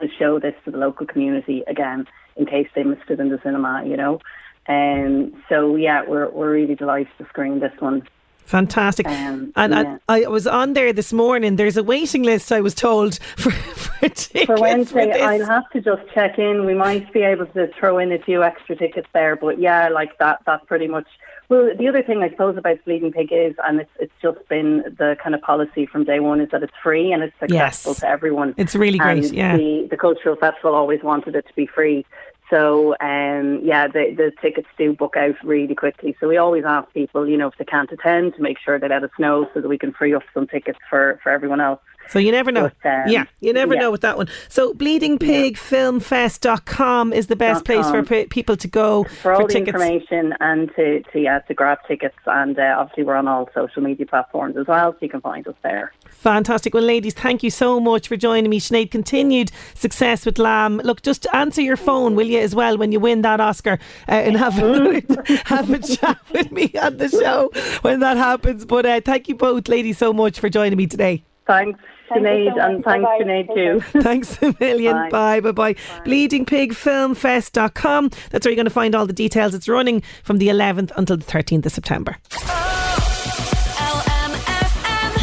[0.00, 3.40] to show this to the local community again in case they missed it in the
[3.42, 4.20] cinema, you know.
[4.66, 8.06] And so yeah, we're we're really delighted to screen this one.
[8.44, 9.06] Fantastic.
[9.08, 9.98] Um, and yeah.
[10.08, 11.56] I, I was on there this morning.
[11.56, 14.44] There's a waiting list, I was told, for, for tickets.
[14.46, 15.22] For Wednesday, this.
[15.22, 16.66] I'll have to just check in.
[16.66, 20.18] We might be able to throw in a few extra tickets there, but yeah, like
[20.18, 20.40] that.
[20.46, 21.06] That's pretty much.
[21.48, 24.78] Well, the other thing I suppose about Bleeding Pig is, and it's it's just been
[24.98, 28.00] the kind of policy from day one, is that it's free and it's accessible Yes.
[28.00, 28.54] to everyone.
[28.56, 29.56] It's really great, And yeah.
[29.56, 32.06] The, the cultural festival always wanted it to be free.
[32.52, 36.14] So um, yeah, the the tickets do book out really quickly.
[36.20, 38.88] So we always ask people, you know, if they can't attend, to make sure they
[38.88, 41.80] let us know so that we can free up some tickets for, for everyone else.
[42.10, 42.70] So you never know.
[42.82, 43.80] But, um, yeah, you never yeah.
[43.80, 44.28] know with that one.
[44.48, 49.68] So bleedingpigfilmfest.com is the best place for pe- people to go for all the tickets.
[49.68, 53.82] information and to, to yeah to grab tickets and uh, obviously we're on all social
[53.82, 55.92] media platforms as well so you can find us there
[56.22, 56.72] Fantastic.
[56.72, 58.60] Well, ladies, thank you so much for joining me.
[58.60, 60.80] Sinead, continued success with Lamb.
[60.84, 64.12] Look, just answer your phone, will you, as well, when you win that Oscar uh,
[64.12, 65.02] and have a,
[65.46, 67.50] have a chat with me on the show
[67.82, 68.64] when that happens.
[68.64, 71.24] But uh, thank you both, ladies, so much for joining me today.
[71.52, 71.78] Thanks
[72.08, 73.24] Thank you Sinead so and thanks Bye-bye.
[73.24, 74.94] Sinead too Thanks a million.
[74.94, 75.40] Bye.
[75.40, 75.74] Bye, bye, bye.
[76.04, 78.10] BleedingPigFilmFest.com.
[78.30, 79.54] That's where you're going to find all the details.
[79.54, 82.16] It's running from the 11th until the 13th of September.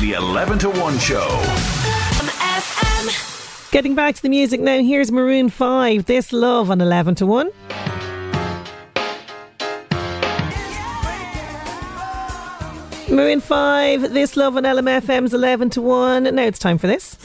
[0.02, 1.28] The 11 to 1 show.
[3.72, 7.52] Getting back to the music now, here's Maroon 5, This Love on 11 to 1.
[13.12, 16.24] Maroon 5, This Love on LMFM's 11 to 1.
[16.36, 17.16] Now it's time for this.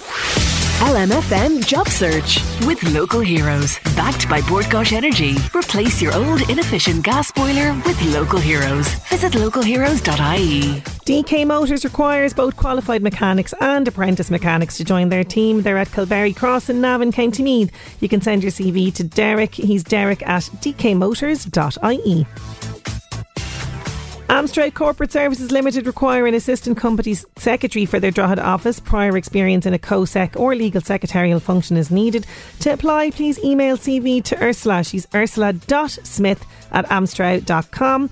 [0.81, 3.79] LMFM Job Search with local heroes.
[3.95, 5.35] Backed by Bord Gáis Energy.
[5.55, 8.89] Replace your old inefficient gas boiler with local heroes.
[9.11, 10.81] Visit localheroes.ie.
[11.05, 15.61] DK Motors requires both qualified mechanics and apprentice mechanics to join their team.
[15.61, 17.71] They're at Kilberry Cross in Navan, County Meath.
[18.01, 19.55] You can send your CV to Derek.
[19.55, 22.27] He's Derek at dkmotors.ie.
[24.29, 28.81] Amstrad Corporate Services Limited require an assistant company secretary for their Drogheda office.
[28.81, 32.27] Prior experience in a COSEC or legal secretarial function is needed.
[32.61, 34.83] To apply, please email CV to Ursula.
[34.83, 38.11] She's ursula.smith at amstrad.com.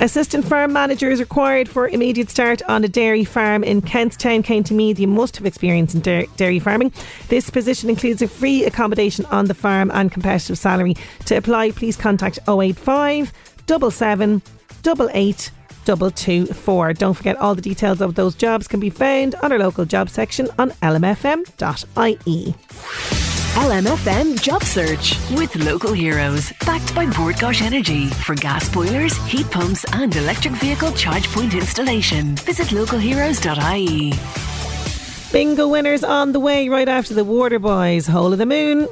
[0.00, 4.72] Assistant farm manager is required for immediate start on a dairy farm in Kentstown, County
[4.72, 5.00] Meath.
[5.00, 6.00] You must have experience in
[6.36, 6.92] dairy farming.
[7.28, 10.94] This position includes a free accommodation on the farm and competitive salary.
[11.26, 13.32] To apply, please contact 085
[13.68, 14.42] 77
[14.86, 15.50] 88
[15.84, 16.92] 224.
[16.94, 20.10] Don't forget all the details of those jobs can be found on our local job
[20.10, 22.54] section on lmfm.ie.
[23.58, 26.52] LMFM Job Search with local heroes.
[26.64, 31.54] Backed by Bord Gáis Energy for gas boilers, heat pumps, and electric vehicle charge point
[31.54, 32.36] installation.
[32.36, 34.12] Visit localheroes.ie.
[35.32, 38.06] Bingo winners on the way right after the Water Boys.
[38.06, 38.86] Whole of the Moon.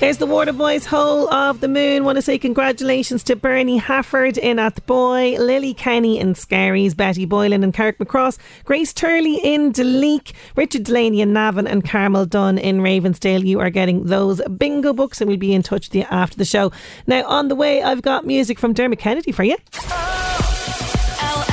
[0.00, 2.04] There's the Water Boys Whole of the Moon.
[2.04, 7.64] Want to say congratulations to Bernie Hafford in Athboy, Lily Kenny in Skerries, Betty Boylan
[7.64, 13.44] and Carrickmacross, Grace Turley in Duleek, Richard Delaney in Navan, and Carmel Dunn in Ravensdale.
[13.44, 16.44] You are getting those bingo books, and we'll be in touch with you after the
[16.44, 16.70] show.
[17.08, 19.56] Now, on the way, I've got music from Dermot Kennedy for you.
[19.90, 21.44] Oh,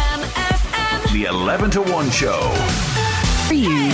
[1.12, 2.52] the 11 to 1 show.
[3.48, 3.92] For you.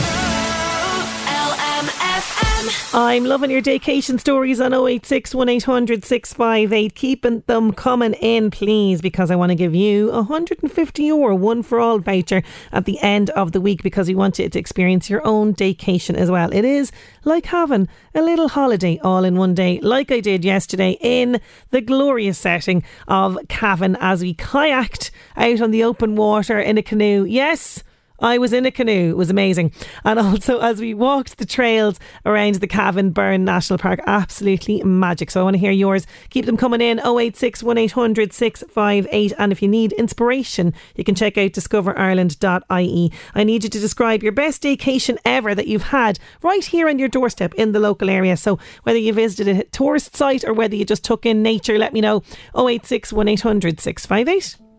[2.94, 6.94] I'm loving your vacation stories on 086 1800 658.
[6.94, 11.64] Keeping them coming in, please, because I want to give you a 150 euro one
[11.64, 15.10] for all voucher at the end of the week because we want you to experience
[15.10, 16.52] your own vacation as well.
[16.54, 16.92] It is
[17.24, 21.82] like having a little holiday all in one day, like I did yesterday in the
[21.82, 27.24] glorious setting of Cavan as we kayaked out on the open water in a canoe.
[27.24, 27.84] Yes
[28.22, 29.10] I was in a canoe.
[29.10, 29.72] It was amazing.
[30.06, 35.32] And also, as we walked the trails around the Cavan Burren National Park, absolutely magic.
[35.32, 36.06] So I want to hear yours.
[36.30, 39.34] Keep them coming in 086 1800 658.
[39.38, 43.12] And if you need inspiration, you can check out discoverireland.ie.
[43.36, 47.00] I need you to describe your best vacation ever that you've had right here on
[47.00, 48.38] your doorstep in the local area.
[48.38, 51.94] So whether you visited a tourist site or whether you just took in nature, let
[51.94, 52.24] me know
[52.56, 54.71] 086 1800 658.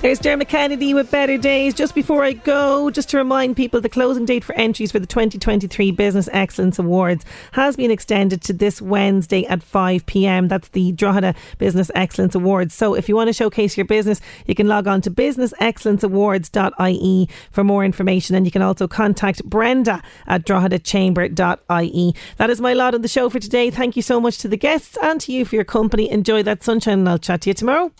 [0.00, 1.74] There's Dermot Kennedy with Better Days.
[1.74, 5.06] Just before I go, just to remind people, the closing date for entries for the
[5.06, 10.48] 2023 Business Excellence Awards has been extended to this Wednesday at 5 pm.
[10.48, 12.72] That's the Drogheda Business Excellence Awards.
[12.72, 17.62] So if you want to showcase your business, you can log on to businessexcellenceawards.ie for
[17.62, 18.36] more information.
[18.36, 22.14] And you can also contact Brenda at droghedachamber.ie.
[22.38, 23.70] That is my lot on the show for today.
[23.70, 26.10] Thank you so much to the guests and to you for your company.
[26.10, 27.92] Enjoy that sunshine, and I'll chat to you tomorrow.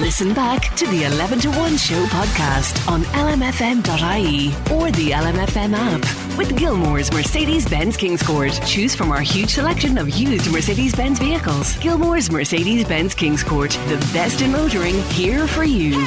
[0.00, 6.38] Listen back to the 11 to 1 show podcast on lmfm.ie or the LMFM app.
[6.38, 11.76] With Gilmore's Mercedes Benz Kingscourt, choose from our huge selection of used Mercedes Benz vehicles.
[11.78, 16.06] Gilmore's Mercedes Benz Kingscourt, the best in motoring, here for you.